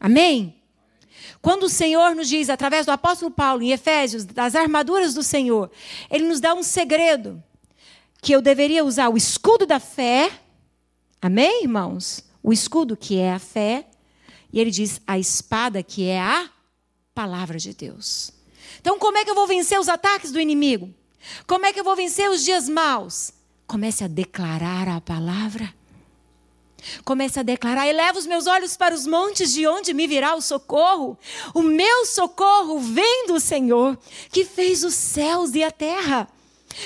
Amém? 0.00 0.56
Quando 1.42 1.64
o 1.64 1.68
Senhor 1.68 2.14
nos 2.14 2.28
diz, 2.28 2.48
através 2.48 2.86
do 2.86 2.92
apóstolo 2.92 3.30
Paulo, 3.30 3.62
em 3.62 3.72
Efésios, 3.72 4.24
das 4.24 4.54
armaduras 4.54 5.12
do 5.12 5.22
Senhor, 5.22 5.70
ele 6.10 6.26
nos 6.26 6.40
dá 6.40 6.54
um 6.54 6.62
segredo: 6.62 7.42
que 8.22 8.32
eu 8.32 8.40
deveria 8.40 8.84
usar 8.84 9.10
o 9.10 9.18
escudo 9.18 9.66
da 9.66 9.78
fé. 9.78 10.30
Amém, 11.20 11.64
irmãos? 11.64 12.24
O 12.42 12.52
escudo 12.52 12.96
que 12.96 13.18
é 13.18 13.34
a 13.34 13.38
fé. 13.38 13.86
E 14.52 14.60
ele 14.60 14.70
diz 14.70 15.00
a 15.06 15.18
espada 15.18 15.82
que 15.82 16.06
é 16.06 16.20
a 16.20 16.50
palavra 17.14 17.58
de 17.58 17.72
Deus. 17.72 18.32
Então, 18.80 18.98
como 18.98 19.16
é 19.16 19.24
que 19.24 19.30
eu 19.30 19.34
vou 19.34 19.46
vencer 19.46 19.78
os 19.78 19.88
ataques 19.88 20.30
do 20.30 20.40
inimigo? 20.40 20.92
Como 21.46 21.64
é 21.64 21.72
que 21.72 21.80
eu 21.80 21.84
vou 21.84 21.96
vencer 21.96 22.28
os 22.30 22.44
dias 22.44 22.68
maus? 22.68 23.32
Comece 23.66 24.04
a 24.04 24.08
declarar 24.08 24.88
a 24.88 25.00
palavra. 25.00 25.72
Comece 27.04 27.38
a 27.38 27.42
declarar: 27.42 27.86
eleva 27.86 28.18
os 28.18 28.26
meus 28.26 28.46
olhos 28.46 28.76
para 28.76 28.94
os 28.94 29.06
montes, 29.06 29.52
de 29.52 29.66
onde 29.66 29.94
me 29.94 30.06
virá 30.06 30.34
o 30.34 30.42
socorro? 30.42 31.16
O 31.54 31.62
meu 31.62 32.04
socorro 32.06 32.78
vem 32.80 33.26
do 33.28 33.38
Senhor, 33.38 33.96
que 34.30 34.44
fez 34.44 34.82
os 34.82 34.94
céus 34.94 35.54
e 35.54 35.62
a 35.62 35.70
terra. 35.70 36.28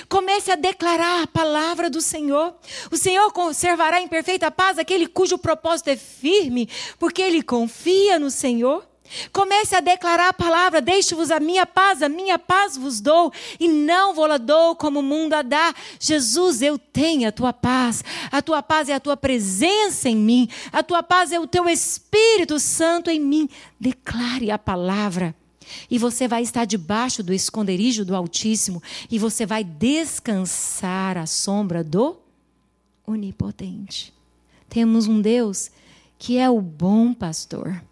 Comece 0.09 0.51
a 0.51 0.57
declarar 0.57 1.23
a 1.23 1.27
palavra 1.27 1.89
do 1.91 2.01
Senhor. 2.01 2.55
O 2.91 2.97
Senhor 2.97 3.33
conservará 3.33 4.01
em 4.01 4.09
perfeita 4.09 4.51
paz 4.51 4.79
aquele 4.79 5.07
cujo 5.07 5.39
propósito 5.39 5.89
é 5.89 5.97
firme, 5.97 6.69
porque 6.99 7.23
ele 7.23 7.43
confia 7.43 8.19
no 8.19 8.31
Senhor. 8.31 8.87
Comece 9.33 9.75
a 9.75 9.81
declarar 9.81 10.29
a 10.29 10.33
palavra: 10.33 10.81
Deixe-vos 10.81 11.31
a 11.31 11.39
minha 11.39 11.65
paz, 11.65 12.03
a 12.03 12.09
minha 12.09 12.39
paz 12.39 12.77
vos 12.77 13.01
dou, 13.01 13.33
e 13.59 13.69
não 13.69 14.15
vou-la 14.15 14.39
dou 14.39 14.75
como 14.75 15.01
o 15.01 15.03
mundo 15.03 15.35
a 15.35 15.43
dá. 15.43 15.75
Jesus, 16.01 16.63
eu 16.63 16.79
tenho 16.79 17.29
a 17.29 17.33
tua 17.33 17.53
paz. 17.53 18.03
A 18.31 18.43
tua 18.43 18.63
paz 18.63 18.89
é 18.89 18.95
a 18.95 19.01
tua 19.01 19.17
presença 19.17 20.09
em 20.09 20.17
mim, 20.17 20.49
a 20.73 20.83
tua 20.83 21.03
paz 21.03 21.33
é 21.33 21.39
o 21.39 21.47
teu 21.47 21.69
Espírito 21.69 22.59
Santo 22.59 23.11
em 23.11 23.21
mim. 23.21 23.49
Declare 23.79 24.51
a 24.51 24.59
palavra. 24.59 25.35
E 25.91 25.99
você 25.99 26.29
vai 26.29 26.43
estar 26.43 26.65
debaixo 26.65 27.23
do 27.23 27.33
esconderijo 27.33 28.05
do 28.05 28.15
Altíssimo, 28.15 28.83
e 29.11 29.19
você 29.19 29.45
vai 29.45 29.65
descansar 29.65 31.17
à 31.17 31.27
sombra 31.27 31.83
do 31.83 32.17
Onipotente. 33.07 34.13
Temos 34.69 35.07
um 35.07 35.21
Deus 35.21 35.71
que 36.19 36.39
é 36.39 36.49
o 36.49 36.61
bom 36.61 37.13
pastor. 37.13 37.83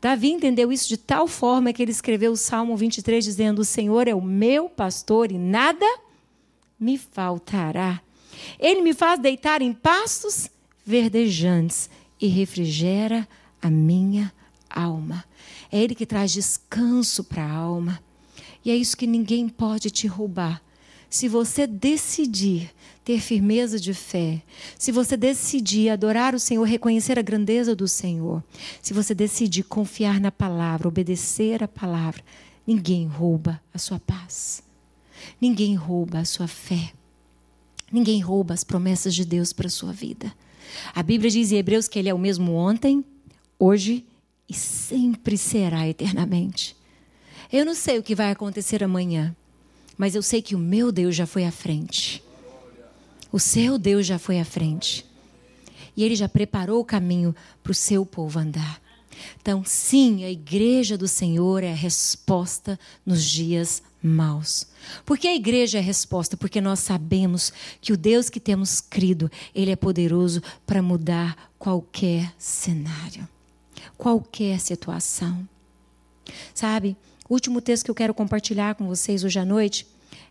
Davi 0.00 0.30
entendeu 0.30 0.70
isso 0.70 0.88
de 0.88 0.96
tal 0.96 1.26
forma 1.26 1.72
que 1.72 1.82
ele 1.82 1.90
escreveu 1.90 2.32
o 2.32 2.36
Salmo 2.36 2.76
23 2.76 3.24
dizendo: 3.24 3.60
O 3.60 3.64
Senhor 3.64 4.06
é 4.06 4.14
o 4.14 4.22
meu 4.22 4.68
pastor 4.68 5.32
e 5.32 5.38
nada 5.38 5.86
me 6.78 6.96
faltará. 6.96 8.00
Ele 8.58 8.80
me 8.80 8.94
faz 8.94 9.18
deitar 9.18 9.60
em 9.60 9.72
pastos 9.72 10.48
verdejantes 10.86 11.90
e 12.20 12.28
refrigera 12.28 13.26
a 13.60 13.68
minha 13.68 14.32
alma. 14.70 15.24
É 15.70 15.78
Ele 15.78 15.94
que 15.94 16.06
traz 16.06 16.32
descanso 16.32 17.24
para 17.24 17.44
a 17.44 17.52
alma. 17.52 18.00
E 18.64 18.70
é 18.70 18.76
isso 18.76 18.96
que 18.96 19.06
ninguém 19.06 19.48
pode 19.48 19.90
te 19.90 20.06
roubar. 20.06 20.62
Se 21.10 21.26
você 21.28 21.66
decidir 21.66 22.70
ter 23.02 23.20
firmeza 23.20 23.80
de 23.80 23.94
fé, 23.94 24.42
se 24.78 24.92
você 24.92 25.16
decidir 25.16 25.88
adorar 25.88 26.34
o 26.34 26.38
Senhor, 26.38 26.64
reconhecer 26.64 27.18
a 27.18 27.22
grandeza 27.22 27.74
do 27.74 27.88
Senhor, 27.88 28.44
se 28.82 28.92
você 28.92 29.14
decidir 29.14 29.62
confiar 29.62 30.20
na 30.20 30.30
palavra, 30.30 30.86
obedecer 30.86 31.62
a 31.62 31.68
palavra, 31.68 32.22
ninguém 32.66 33.06
rouba 33.06 33.58
a 33.72 33.78
sua 33.78 33.98
paz. 33.98 34.62
Ninguém 35.40 35.74
rouba 35.74 36.18
a 36.18 36.24
sua 36.24 36.46
fé. 36.46 36.92
Ninguém 37.90 38.20
rouba 38.20 38.52
as 38.52 38.62
promessas 38.62 39.14
de 39.14 39.24
Deus 39.24 39.52
para 39.52 39.68
a 39.68 39.70
sua 39.70 39.92
vida. 39.92 40.30
A 40.94 41.02
Bíblia 41.02 41.30
diz 41.30 41.50
em 41.50 41.56
Hebreus 41.56 41.88
que 41.88 41.98
Ele 41.98 42.10
é 42.10 42.14
o 42.14 42.18
mesmo 42.18 42.52
ontem, 42.52 43.02
hoje 43.58 44.04
e 44.48 44.54
sempre 44.54 45.36
será 45.36 45.86
eternamente. 45.86 46.76
Eu 47.52 47.64
não 47.64 47.74
sei 47.74 47.98
o 47.98 48.02
que 48.02 48.14
vai 48.14 48.30
acontecer 48.30 48.82
amanhã, 48.82 49.34
mas 49.96 50.14
eu 50.14 50.22
sei 50.22 50.40
que 50.40 50.54
o 50.54 50.58
meu 50.58 50.92
Deus 50.92 51.14
já 51.16 51.26
foi 51.26 51.44
à 51.44 51.50
frente. 51.50 52.22
O 53.30 53.38
seu 53.38 53.78
Deus 53.78 54.06
já 54.06 54.18
foi 54.18 54.38
à 54.40 54.44
frente. 54.44 55.04
E 55.96 56.04
ele 56.04 56.14
já 56.14 56.28
preparou 56.28 56.80
o 56.80 56.84
caminho 56.84 57.34
para 57.62 57.72
o 57.72 57.74
seu 57.74 58.06
povo 58.06 58.38
andar. 58.38 58.80
Então, 59.40 59.64
sim, 59.64 60.24
a 60.24 60.30
igreja 60.30 60.96
do 60.96 61.08
Senhor 61.08 61.64
é 61.64 61.72
a 61.72 61.76
resposta 61.76 62.78
nos 63.04 63.24
dias 63.24 63.82
maus. 64.02 64.66
Por 65.04 65.18
que 65.18 65.26
a 65.26 65.34
igreja 65.34 65.78
é 65.78 65.80
a 65.80 65.84
resposta? 65.84 66.36
Porque 66.36 66.60
nós 66.60 66.78
sabemos 66.80 67.52
que 67.80 67.92
o 67.92 67.96
Deus 67.96 68.30
que 68.30 68.38
temos 68.38 68.80
crido, 68.80 69.30
ele 69.54 69.70
é 69.70 69.76
poderoso 69.76 70.40
para 70.66 70.82
mudar 70.82 71.50
qualquer 71.58 72.32
cenário, 72.38 73.28
qualquer 73.98 74.60
situação. 74.60 75.46
Sabe? 76.54 76.96
O 77.28 77.34
último 77.34 77.60
texto 77.60 77.84
que 77.84 77.90
eu 77.90 77.94
quero 77.94 78.14
compartilhar 78.14 78.76
com 78.76 78.86
vocês 78.86 79.24
hoje 79.24 79.38
à 79.38 79.44
noite 79.44 79.86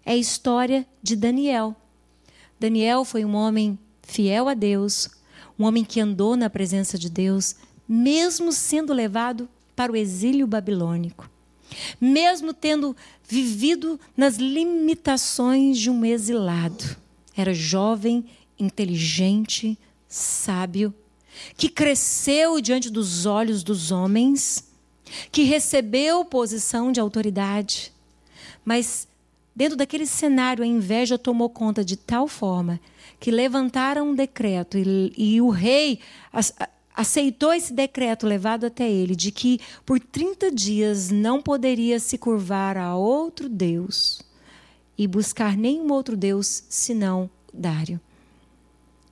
é 0.06 0.14
a 0.14 0.18
história 0.18 0.88
de 1.04 1.16
Daniel. 1.16 1.76
Daniel 2.60 3.06
foi 3.06 3.24
um 3.24 3.36
homem 3.36 3.78
fiel 4.02 4.48
a 4.48 4.54
Deus, 4.54 5.10
um 5.60 5.66
homem 5.66 5.84
que 5.84 6.00
andou 6.00 6.36
na 6.36 6.50
presença 6.50 6.98
de 6.98 7.10
Deus, 7.10 7.56
mesmo 7.88 8.52
sendo 8.52 8.94
levado 8.94 9.48
para 9.76 9.92
o 9.92 9.96
exílio 9.96 10.48
babilônico, 10.48 11.30
mesmo 12.02 12.54
tendo 12.54 12.96
vivido 13.28 14.00
nas 14.16 14.38
limitações 14.38 15.78
de 15.78 15.90
um 15.90 16.04
exilado. 16.04 16.98
Era 17.36 17.54
jovem, 17.54 18.26
inteligente, 18.58 19.78
sábio, 20.08 20.94
que 21.56 21.70
cresceu 21.70 22.60
diante 22.62 22.90
dos 22.90 23.26
olhos 23.26 23.64
dos 23.64 23.92
homens, 23.92 24.64
que 25.32 25.44
recebeu 25.44 26.26
posição 26.26 26.92
de 26.92 27.00
autoridade, 27.00 27.94
mas 28.66 29.08
Dentro 29.58 29.76
daquele 29.76 30.06
cenário, 30.06 30.64
a 30.64 30.68
inveja 30.68 31.18
tomou 31.18 31.50
conta 31.50 31.84
de 31.84 31.98
tal 31.98 32.28
forma 32.28 32.80
que 33.20 33.32
levantaram 33.32 34.10
um 34.10 34.14
decreto 34.14 34.78
e, 34.78 35.12
e 35.18 35.42
o 35.42 35.50
rei 35.50 36.00
aceitou 36.96 37.52
esse 37.52 37.74
decreto 37.74 38.28
levado 38.28 38.68
até 38.68 38.88
ele 38.88 39.16
de 39.16 39.32
que 39.32 39.60
por 39.84 40.00
30 40.00 40.52
dias 40.52 41.10
não 41.10 41.42
poderia 41.42 42.00
se 42.00 42.20
curvar 42.20 42.78
a 42.78 42.96
outro 42.96 43.50
Deus 43.50 44.22
e 44.96 45.08
buscar 45.08 45.58
nenhum 45.58 45.92
outro 45.92 46.16
Deus 46.16 46.64
senão 46.70 47.28
Dário. 47.52 48.00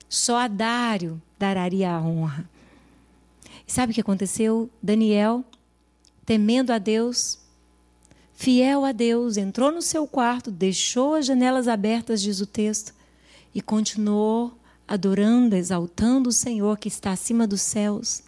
Só 0.08 0.36
a 0.36 0.48
Dário 0.48 1.20
daria 1.38 1.92
a 1.92 2.00
honra. 2.00 2.48
E 3.66 3.72
sabe 3.72 3.90
o 3.90 3.94
que 3.94 4.00
aconteceu? 4.00 4.70
Daniel, 4.82 5.44
temendo 6.24 6.72
a 6.72 6.78
Deus, 6.78 7.38
fiel 8.34 8.84
a 8.84 8.92
Deus, 8.92 9.36
entrou 9.36 9.72
no 9.72 9.82
seu 9.82 10.06
quarto, 10.06 10.50
deixou 10.50 11.14
as 11.14 11.26
janelas 11.26 11.66
abertas, 11.66 12.22
diz 12.22 12.40
o 12.40 12.46
texto, 12.46 12.94
e 13.54 13.60
continuou 13.60 14.56
adorando, 14.86 15.56
exaltando 15.56 16.28
o 16.28 16.32
Senhor 16.32 16.78
que 16.78 16.88
está 16.88 17.10
acima 17.10 17.46
dos 17.46 17.62
céus. 17.62 18.22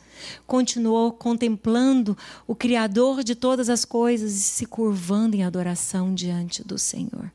Continuou 0.47 1.13
contemplando 1.13 2.19
o 2.47 2.55
Criador 2.55 3.23
de 3.23 3.37
todas 3.37 3.69
as 3.69 3.85
coisas 3.85 4.33
e 4.33 4.41
se 4.41 4.67
curvando 4.67 5.37
em 5.37 5.45
adoração 5.45 6.13
diante 6.13 6.65
do 6.65 6.77
Senhor. 6.77 7.31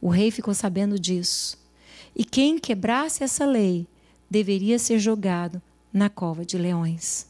O 0.00 0.08
rei 0.08 0.32
ficou 0.32 0.52
sabendo 0.52 0.98
disso. 0.98 1.56
E 2.16 2.24
quem 2.24 2.58
quebrasse 2.58 3.24
essa 3.24 3.44
lei 3.44 3.86
deveria 4.30 4.78
ser 4.78 4.98
jogado 4.98 5.60
na 5.92 6.08
cova 6.08 6.44
de 6.44 6.56
leões. 6.56 7.26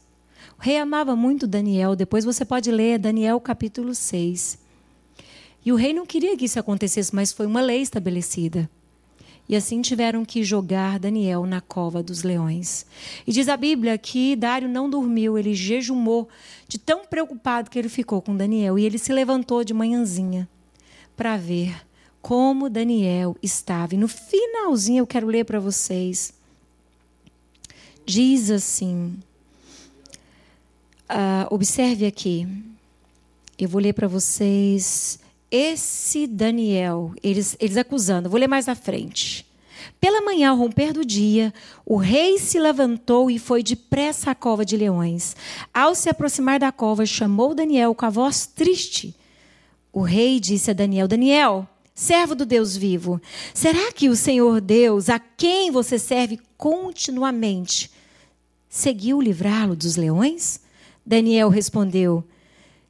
O 0.57 0.61
rei 0.61 0.77
amava 0.77 1.15
muito 1.15 1.47
Daniel. 1.47 1.95
Depois 1.95 2.23
você 2.23 2.45
pode 2.45 2.71
ler 2.71 2.99
Daniel 2.99 3.39
capítulo 3.39 3.93
6. 3.93 4.59
E 5.65 5.71
o 5.71 5.75
rei 5.75 5.93
não 5.93 6.05
queria 6.05 6.37
que 6.37 6.45
isso 6.45 6.59
acontecesse, 6.59 7.13
mas 7.13 7.33
foi 7.33 7.45
uma 7.45 7.61
lei 7.61 7.81
estabelecida. 7.81 8.69
E 9.47 9.55
assim 9.55 9.81
tiveram 9.81 10.25
que 10.25 10.43
jogar 10.43 10.99
Daniel 10.99 11.45
na 11.45 11.61
cova 11.61 12.01
dos 12.01 12.23
leões. 12.23 12.85
E 13.25 13.31
diz 13.31 13.47
a 13.47 13.57
Bíblia 13.57 13.97
que 13.97 14.35
Dário 14.35 14.67
não 14.67 14.89
dormiu, 14.89 15.37
ele 15.37 15.53
jejumou, 15.53 16.27
de 16.67 16.79
tão 16.79 17.05
preocupado 17.05 17.69
que 17.69 17.77
ele 17.77 17.89
ficou 17.89 18.21
com 18.21 18.35
Daniel. 18.35 18.77
E 18.77 18.85
ele 18.85 18.97
se 18.97 19.13
levantou 19.13 19.63
de 19.63 19.73
manhãzinha 19.73 20.47
para 21.15 21.37
ver 21.37 21.75
como 22.25 22.71
Daniel 22.71 23.37
estava. 23.39 23.93
E 23.93 23.99
no 23.99 24.07
finalzinho 24.07 25.03
eu 25.03 25.05
quero 25.05 25.27
ler 25.27 25.45
para 25.45 25.59
vocês. 25.59 26.33
Diz 28.03 28.49
assim: 28.49 29.15
Uh, 31.07 31.45
observe 31.53 32.03
aqui. 32.03 32.47
Eu 33.59 33.69
vou 33.69 33.79
ler 33.79 33.93
para 33.93 34.07
vocês 34.07 35.19
esse 35.51 36.25
Daniel, 36.25 37.13
eles, 37.21 37.55
eles 37.59 37.77
acusando. 37.77 38.27
Vou 38.27 38.39
ler 38.39 38.47
mais 38.47 38.67
à 38.67 38.73
frente. 38.73 39.45
Pela 40.01 40.19
manhã, 40.21 40.49
ao 40.49 40.57
romper 40.57 40.93
do 40.93 41.05
dia, 41.05 41.53
o 41.85 41.95
rei 41.95 42.39
se 42.39 42.59
levantou 42.59 43.29
e 43.29 43.37
foi 43.37 43.61
depressa 43.61 44.31
à 44.31 44.35
cova 44.35 44.65
de 44.65 44.75
leões. 44.75 45.35
Ao 45.71 45.93
se 45.93 46.09
aproximar 46.09 46.59
da 46.59 46.71
cova, 46.71 47.05
chamou 47.05 47.53
Daniel 47.53 47.93
com 47.93 48.07
a 48.07 48.09
voz 48.09 48.47
triste. 48.47 49.15
O 49.93 50.01
rei 50.01 50.39
disse 50.39 50.71
a 50.71 50.73
Daniel: 50.73 51.07
Daniel, 51.07 51.69
servo 51.95 52.35
do 52.35 52.45
Deus 52.45 52.75
vivo, 52.75 53.21
será 53.53 53.89
que 53.93 54.09
o 54.09 54.15
Senhor 54.17 54.59
Deus, 54.59 55.09
a 55.09 55.17
quem 55.17 55.71
você 55.71 55.97
serve 55.97 56.37
continuamente, 56.57 57.89
seguiu 58.67 59.21
livrá-lo 59.21 59.77
dos 59.77 59.95
leões? 59.95 60.59
Daniel 61.05 61.47
respondeu: 61.47 62.21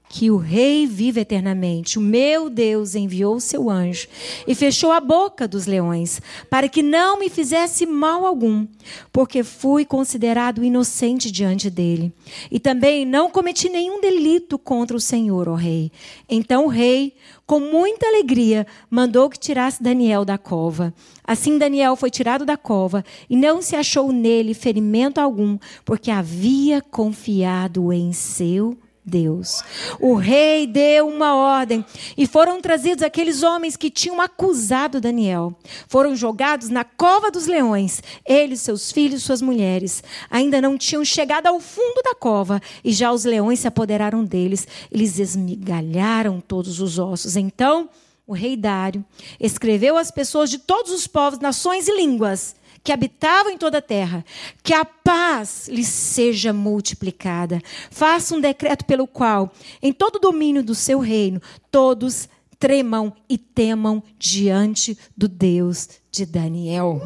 Que 0.10 0.32
o 0.32 0.38
rei 0.38 0.88
vive 0.88 1.20
eternamente. 1.20 2.00
O 2.00 2.02
meu 2.02 2.50
Deus 2.50 2.96
enviou 2.96 3.40
seu 3.40 3.70
anjo 3.70 4.08
e 4.48 4.56
fechou 4.56 4.92
a 4.92 5.00
boca 5.00 5.48
dos 5.48 5.68
leões, 5.68 6.20
para 6.50 6.68
que 6.68 6.82
não 6.82 7.20
me 7.20 7.30
fizesse 7.30 7.86
mal 7.86 8.26
algum, 8.26 8.66
porque 9.12 9.44
fui 9.44 9.86
considerado 9.86 10.64
inocente 10.64 11.30
diante 11.30 11.70
dele. 11.70 12.12
E 12.50 12.60
também 12.60 13.06
não 13.06 13.30
cometi 13.30 13.70
nenhum 13.70 14.02
delito 14.02 14.58
contra 14.58 14.98
o 14.98 15.02
Senhor, 15.02 15.48
ó 15.48 15.56
rei. 15.56 15.92
Então 16.28 16.66
o 16.66 16.70
rei 16.70 17.14
com 17.46 17.60
muita 17.60 18.08
alegria, 18.08 18.66
mandou 18.90 19.30
que 19.30 19.38
tirasse 19.38 19.82
Daniel 19.82 20.26
da 20.26 20.38
cova. 20.38 20.94
Assim 21.24 21.58
Daniel 21.58 21.96
foi 21.96 22.10
tirado 22.10 22.46
da 22.46 22.58
cova 22.58 23.04
e 23.30 23.36
não 23.36 23.62
se 23.62 23.76
achou 23.76 24.12
nele 24.12 24.54
ferimento 24.54 25.20
algum, 25.20 25.58
porque 25.84 26.10
havia 26.10 26.82
confiado 26.82 27.94
em 27.94 28.12
seu 28.12 28.78
Deus. 29.06 29.64
O 30.00 30.16
rei 30.16 30.66
deu 30.66 31.08
uma 31.08 31.36
ordem 31.36 31.86
e 32.18 32.26
foram 32.26 32.60
trazidos 32.60 33.04
aqueles 33.04 33.44
homens 33.44 33.76
que 33.76 33.92
tinham 33.92 34.20
acusado 34.20 35.00
Daniel. 35.00 35.56
Foram 35.88 36.16
jogados 36.16 36.70
na 36.70 36.84
cova 36.84 37.30
dos 37.30 37.46
leões, 37.46 38.02
ele, 38.26 38.58
seus 38.58 38.92
filhos, 38.92 39.24
suas 39.24 39.42
mulheres. 39.42 40.04
Ainda 40.30 40.60
não 40.60 40.78
tinham 40.78 41.06
chegado 41.06 41.48
ao 41.48 41.60
fundo 41.60 42.02
da 42.04 42.16
cova 42.16 42.60
e 42.84 42.92
já 42.92 43.12
os 43.12 43.26
leões 43.26 43.60
se 43.60 43.68
apoderaram 43.68 44.24
deles. 44.24 44.68
Eles 44.92 45.20
esmigalharam 45.20 46.42
todos 46.42 46.80
os 46.80 46.98
ossos. 46.98 47.36
Então, 47.36 47.90
o 48.26 48.34
rei 48.34 48.58
Dário 48.58 49.06
escreveu 49.40 49.98
às 49.98 50.10
pessoas 50.10 50.50
de 50.50 50.58
todos 50.58 50.92
os 50.92 51.06
povos, 51.06 51.38
nações 51.40 51.88
e 51.88 51.96
línguas 51.96 52.56
que 52.86 52.92
habitavam 52.92 53.52
em 53.52 53.58
toda 53.58 53.80
a 53.80 53.82
terra, 53.82 54.24
que 54.62 54.72
a 54.72 54.86
paz 54.86 55.68
lhes 55.68 55.88
seja 55.88 56.54
multiplicada. 56.54 57.60
Faça 57.90 58.36
um 58.36 58.40
decreto 58.40 58.86
pelo 58.86 59.08
qual, 59.08 59.52
em 59.82 59.92
todo 59.92 60.18
o 60.18 60.20
domínio 60.20 60.64
do 60.64 60.76
seu 60.76 61.00
reino, 61.00 61.42
todos 61.72 62.30
tremam 62.60 63.12
e 63.28 63.40
temam 63.40 64.04
diante 64.20 64.96
do 65.18 65.28
Deus 65.28 65.90
de 66.12 66.28
Daniel. 66.28 67.02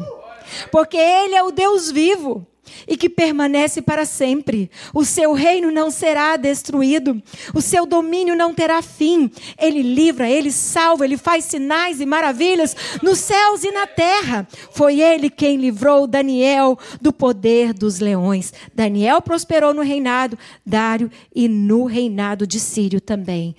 Porque 0.70 0.98
ele 0.98 1.34
é 1.34 1.42
o 1.42 1.50
Deus 1.50 1.90
vivo 1.90 2.46
e 2.86 2.96
que 2.96 3.08
permanece 3.08 3.82
para 3.82 4.04
sempre. 4.04 4.70
O 4.94 5.04
seu 5.04 5.32
reino 5.32 5.70
não 5.70 5.90
será 5.90 6.36
destruído, 6.36 7.22
o 7.54 7.60
seu 7.60 7.86
domínio 7.86 8.36
não 8.36 8.54
terá 8.54 8.82
fim. 8.82 9.30
Ele 9.58 9.82
livra, 9.82 10.28
ele 10.28 10.50
salva, 10.50 11.04
ele 11.04 11.16
faz 11.16 11.44
sinais 11.44 12.00
e 12.00 12.06
maravilhas 12.06 12.76
nos 13.02 13.18
céus 13.18 13.64
e 13.64 13.70
na 13.70 13.86
terra. 13.86 14.46
Foi 14.72 15.00
ele 15.00 15.30
quem 15.30 15.56
livrou 15.56 16.06
Daniel 16.06 16.78
do 17.00 17.12
poder 17.12 17.72
dos 17.72 18.00
leões. 18.00 18.52
Daniel 18.74 19.20
prosperou 19.20 19.74
no 19.74 19.82
reinado 19.82 20.38
Dário 20.64 21.10
e 21.34 21.48
no 21.48 21.84
reinado 21.84 22.46
de 22.46 22.60
Sírio 22.60 23.00
também, 23.00 23.54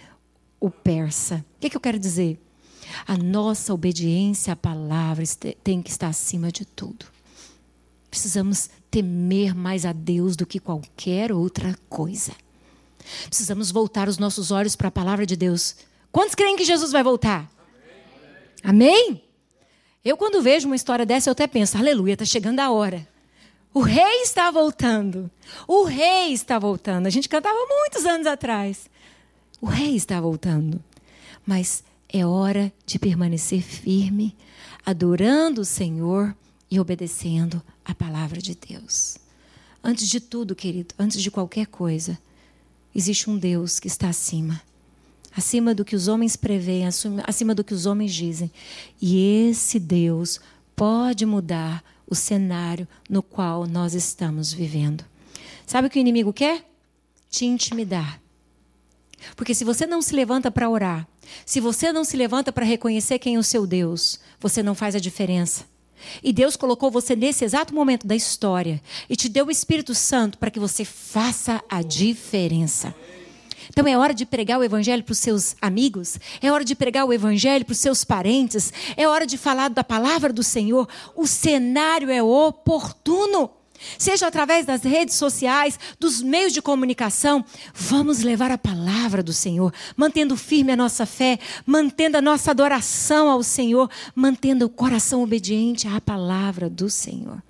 o 0.60 0.70
persa. 0.70 1.46
O 1.58 1.60
que, 1.60 1.70
que 1.70 1.78
eu 1.78 1.82
quero 1.82 2.00
dizer? 2.00 2.40
A 3.08 3.18
nossa 3.18 3.74
obediência 3.74 4.54
à 4.54 4.56
palavra 4.56 5.24
tem 5.64 5.82
que 5.82 5.90
estar 5.90 6.08
acima 6.08 6.52
de 6.52 6.66
tudo. 6.66 7.06
Precisamos 8.10 8.70
temer 8.92 9.56
mais 9.56 9.86
a 9.86 9.94
Deus 9.94 10.36
do 10.36 10.46
que 10.46 10.60
qualquer 10.60 11.32
outra 11.32 11.76
coisa. 11.90 12.34
Precisamos 13.26 13.72
voltar 13.72 14.10
os 14.10 14.18
nossos 14.18 14.52
olhos 14.52 14.76
para 14.76 14.90
a 14.90 14.92
palavra 14.92 15.26
de 15.26 15.38
Deus. 15.38 15.78
Quantos 16.12 16.36
creem 16.36 16.58
que 16.58 16.66
Jesus 16.66 16.92
vai 16.92 17.02
voltar? 17.02 17.50
Amém? 18.64 18.94
Amém? 19.08 19.24
Eu, 20.04 20.18
quando 20.18 20.42
vejo 20.42 20.68
uma 20.68 20.76
história 20.76 21.06
dessa, 21.06 21.30
eu 21.30 21.32
até 21.32 21.48
penso: 21.48 21.78
aleluia, 21.78 22.14
está 22.14 22.26
chegando 22.26 22.60
a 22.60 22.70
hora. 22.70 23.08
O 23.74 23.80
rei 23.80 24.22
está 24.24 24.52
voltando. 24.52 25.32
O 25.66 25.84
rei 25.86 26.34
está 26.34 26.60
voltando. 26.60 27.08
A 27.08 27.10
gente 27.10 27.30
cantava 27.30 27.58
muitos 27.70 28.06
anos 28.06 28.28
atrás. 28.28 28.90
O 29.62 29.66
rei 29.68 29.96
está 29.96 30.20
voltando. 30.20 30.84
Mas 31.46 31.84
É 32.14 32.26
hora 32.26 32.74
de 32.86 33.00
permanecer 33.00 33.62
firme, 33.62 34.36
adorando 34.86 35.62
o 35.62 35.66
Senhor 35.66 36.36
e 36.70 36.78
obedecendo 36.78 37.64
a 37.86 37.94
palavra 37.94 38.42
de 38.42 38.56
Deus. 38.56 39.18
Antes 39.84 40.08
de 40.08 40.20
tudo, 40.20 40.56
querido, 40.56 40.94
antes 40.98 41.22
de 41.22 41.32
qualquer 41.32 41.68
coisa, 41.68 42.18
existe 42.94 43.30
um 43.30 43.38
Deus 43.38 43.80
que 43.80 43.88
está 43.88 44.10
acima. 44.10 44.62
Acima 45.36 45.74
do 45.74 45.86
que 45.86 45.96
os 45.96 46.08
homens 46.08 46.36
preveem, 46.36 46.86
acima 47.26 47.56
do 47.56 47.64
que 47.64 47.74
os 47.74 47.86
homens 47.86 48.14
dizem. 48.14 48.52
E 49.02 49.48
esse 49.50 49.80
Deus 49.80 50.40
pode 50.76 51.26
mudar 51.26 51.84
o 52.06 52.14
cenário 52.14 52.88
no 53.10 53.24
qual 53.24 53.66
nós 53.66 53.94
estamos 53.94 54.52
vivendo. 54.52 55.06
Sabe 55.66 55.88
o 55.88 55.90
que 55.90 55.98
o 55.98 56.02
inimigo 56.02 56.34
quer? 56.34 56.70
Te 57.30 57.46
intimidar. 57.46 58.22
Porque 59.36 59.56
se 59.56 59.64
você 59.64 59.86
não 59.86 60.02
se 60.02 60.14
levanta 60.14 60.52
para 60.52 60.70
orar, 60.70 61.08
se 61.46 61.62
você 61.62 61.94
não 61.94 62.04
se 62.04 62.18
levanta 62.18 62.52
para 62.52 62.66
reconhecer 62.66 63.20
quem 63.20 63.36
é 63.36 63.40
o 63.40 63.44
seu 63.44 63.66
Deus, 63.66 64.20
você 64.40 64.62
não 64.62 64.76
faz 64.76 64.96
a 64.96 65.00
diferença. 65.00 65.71
E 66.24 66.32
Deus 66.34 66.56
colocou 66.56 66.92
você 66.92 67.16
nesse 67.16 67.44
exato 67.44 67.74
momento 67.74 68.08
da 68.08 68.16
história 68.16 68.82
e 69.10 69.16
te 69.16 69.30
deu 69.30 69.48
o 69.48 69.52
Espírito 69.52 69.94
Santo 69.94 70.38
para 70.38 70.52
que 70.52 70.60
você 70.60 70.86
faça 70.86 71.64
a 71.70 71.82
diferença. 71.82 72.94
Então 73.70 73.88
é 73.88 73.98
hora 73.98 74.14
de 74.14 74.26
pregar 74.26 74.60
o 74.60 74.64
Evangelho 74.64 75.04
para 75.04 75.14
os 75.14 75.20
seus 75.20 75.56
amigos, 75.62 76.20
é 76.42 76.52
hora 76.52 76.66
de 76.66 76.76
pregar 76.76 77.06
o 77.06 77.14
Evangelho 77.14 77.64
para 77.64 77.72
os 77.72 77.78
seus 77.78 78.04
parentes, 78.04 78.74
é 78.98 79.08
hora 79.08 79.26
de 79.26 79.38
falar 79.38 79.70
da 79.70 79.84
palavra 79.84 80.34
do 80.34 80.44
Senhor. 80.44 80.88
O 81.16 81.26
cenário 81.26 82.10
é 82.10 82.22
oportuno. 82.22 83.50
Seja 83.98 84.28
através 84.28 84.66
das 84.66 84.84
redes 84.84 85.16
sociais, 85.16 85.80
dos 86.00 86.22
meios 86.22 86.54
de 86.54 86.62
comunicação, 86.62 87.44
vamos 87.74 88.22
levar 88.22 88.52
a 88.52 88.58
palavra 88.58 89.24
do 89.24 89.34
Senhor, 89.34 89.74
mantendo 89.96 90.38
firme 90.38 90.72
a 90.72 90.78
nossa 90.78 91.06
fé, 91.06 91.40
mantendo 91.66 92.18
a 92.18 92.22
nossa 92.22 92.52
adoração 92.52 93.30
ao 93.30 93.44
Senhor, 93.44 93.90
mantendo 94.16 94.66
o 94.66 94.70
coração 94.70 95.24
obediente 95.24 95.88
à 95.88 96.00
palavra 96.00 96.70
do 96.70 96.90
Senhor. 96.90 97.42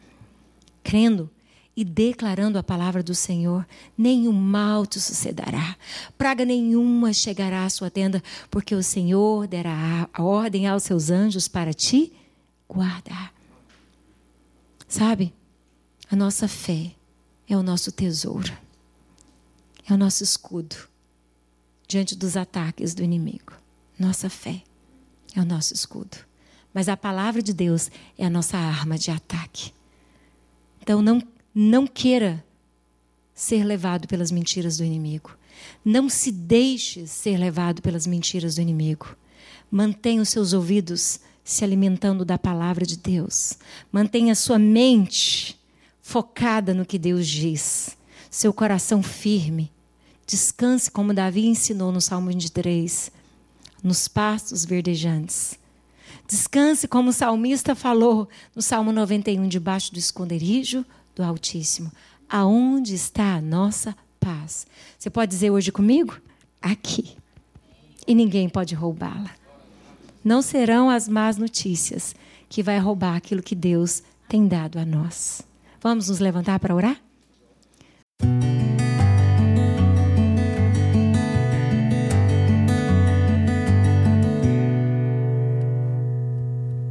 Crendo 0.83 1.29
e 1.75 1.83
declarando 1.83 2.57
a 2.57 2.63
palavra 2.63 3.01
do 3.01 3.15
Senhor, 3.15 3.65
nenhum 3.97 4.33
mal 4.33 4.85
te 4.85 4.99
sucederá, 4.99 5.75
praga 6.17 6.43
nenhuma 6.43 7.13
chegará 7.13 7.65
à 7.65 7.69
sua 7.69 7.89
tenda, 7.89 8.21
porque 8.49 8.75
o 8.75 8.83
Senhor 8.83 9.47
dará 9.47 10.09
a 10.13 10.23
ordem 10.23 10.67
aos 10.67 10.83
seus 10.83 11.09
anjos 11.09 11.47
para 11.47 11.73
te 11.73 12.11
guardar. 12.67 13.33
Sabe? 14.87 15.33
A 16.11 16.15
nossa 16.15 16.45
fé 16.45 16.91
é 17.47 17.55
o 17.55 17.63
nosso 17.63 17.89
tesouro, 17.89 18.51
é 19.89 19.93
o 19.93 19.97
nosso 19.97 20.25
escudo 20.25 20.75
diante 21.87 22.17
dos 22.17 22.35
ataques 22.35 22.93
do 22.93 23.01
inimigo. 23.01 23.53
Nossa 23.97 24.29
fé 24.29 24.61
é 25.33 25.39
o 25.39 25.45
nosso 25.45 25.73
escudo. 25.73 26.17
Mas 26.73 26.89
a 26.89 26.97
palavra 26.97 27.41
de 27.41 27.53
Deus 27.53 27.89
é 28.17 28.25
a 28.25 28.29
nossa 28.29 28.57
arma 28.57 28.97
de 28.97 29.09
ataque. 29.09 29.71
Então 30.81 31.01
não, 31.01 31.23
não 31.55 31.87
queira 31.87 32.43
ser 33.33 33.63
levado 33.63 34.05
pelas 34.05 34.31
mentiras 34.31 34.79
do 34.79 34.83
inimigo. 34.83 35.37
Não 35.83 36.09
se 36.09 36.29
deixe 36.29 37.07
ser 37.07 37.37
levado 37.37 37.81
pelas 37.81 38.05
mentiras 38.05 38.55
do 38.55 38.61
inimigo. 38.61 39.15
Mantenha 39.71 40.21
os 40.21 40.27
seus 40.27 40.51
ouvidos 40.51 41.21
se 41.41 41.63
alimentando 41.63 42.25
da 42.25 42.37
palavra 42.37 42.85
de 42.85 42.97
Deus. 42.97 43.53
Mantenha 43.93 44.33
a 44.33 44.35
sua 44.35 44.59
mente 44.59 45.60
focada 46.11 46.73
no 46.73 46.85
que 46.85 46.99
Deus 46.99 47.25
diz, 47.25 47.97
seu 48.29 48.51
coração 48.51 49.01
firme. 49.01 49.71
Descanse 50.27 50.91
como 50.91 51.13
Davi 51.13 51.47
ensinou 51.47 51.89
no 51.89 52.01
Salmo 52.01 52.27
23, 52.27 53.09
nos 53.81 54.09
pastos 54.09 54.65
verdejantes. 54.65 55.57
Descanse 56.27 56.85
como 56.85 57.11
o 57.11 57.13
salmista 57.13 57.75
falou 57.75 58.27
no 58.53 58.61
Salmo 58.61 58.91
91, 58.91 59.47
debaixo 59.47 59.93
do 59.93 59.99
esconderijo 59.99 60.85
do 61.15 61.23
Altíssimo. 61.23 61.89
Aonde 62.29 62.93
está 62.93 63.35
a 63.35 63.41
nossa 63.41 63.95
paz? 64.19 64.67
Você 64.99 65.09
pode 65.09 65.31
dizer 65.31 65.49
hoje 65.49 65.71
comigo? 65.71 66.19
Aqui. 66.61 67.15
E 68.05 68.13
ninguém 68.13 68.49
pode 68.49 68.75
roubá-la. 68.75 69.31
Não 70.21 70.41
serão 70.41 70.89
as 70.89 71.07
más 71.07 71.37
notícias 71.37 72.13
que 72.49 72.61
vai 72.61 72.79
roubar 72.79 73.15
aquilo 73.15 73.41
que 73.41 73.55
Deus 73.55 74.03
tem 74.27 74.45
dado 74.45 74.77
a 74.77 74.85
nós. 74.85 75.49
Vamos 75.81 76.09
nos 76.09 76.19
levantar 76.19 76.59
para 76.59 76.75
orar? 76.75 76.97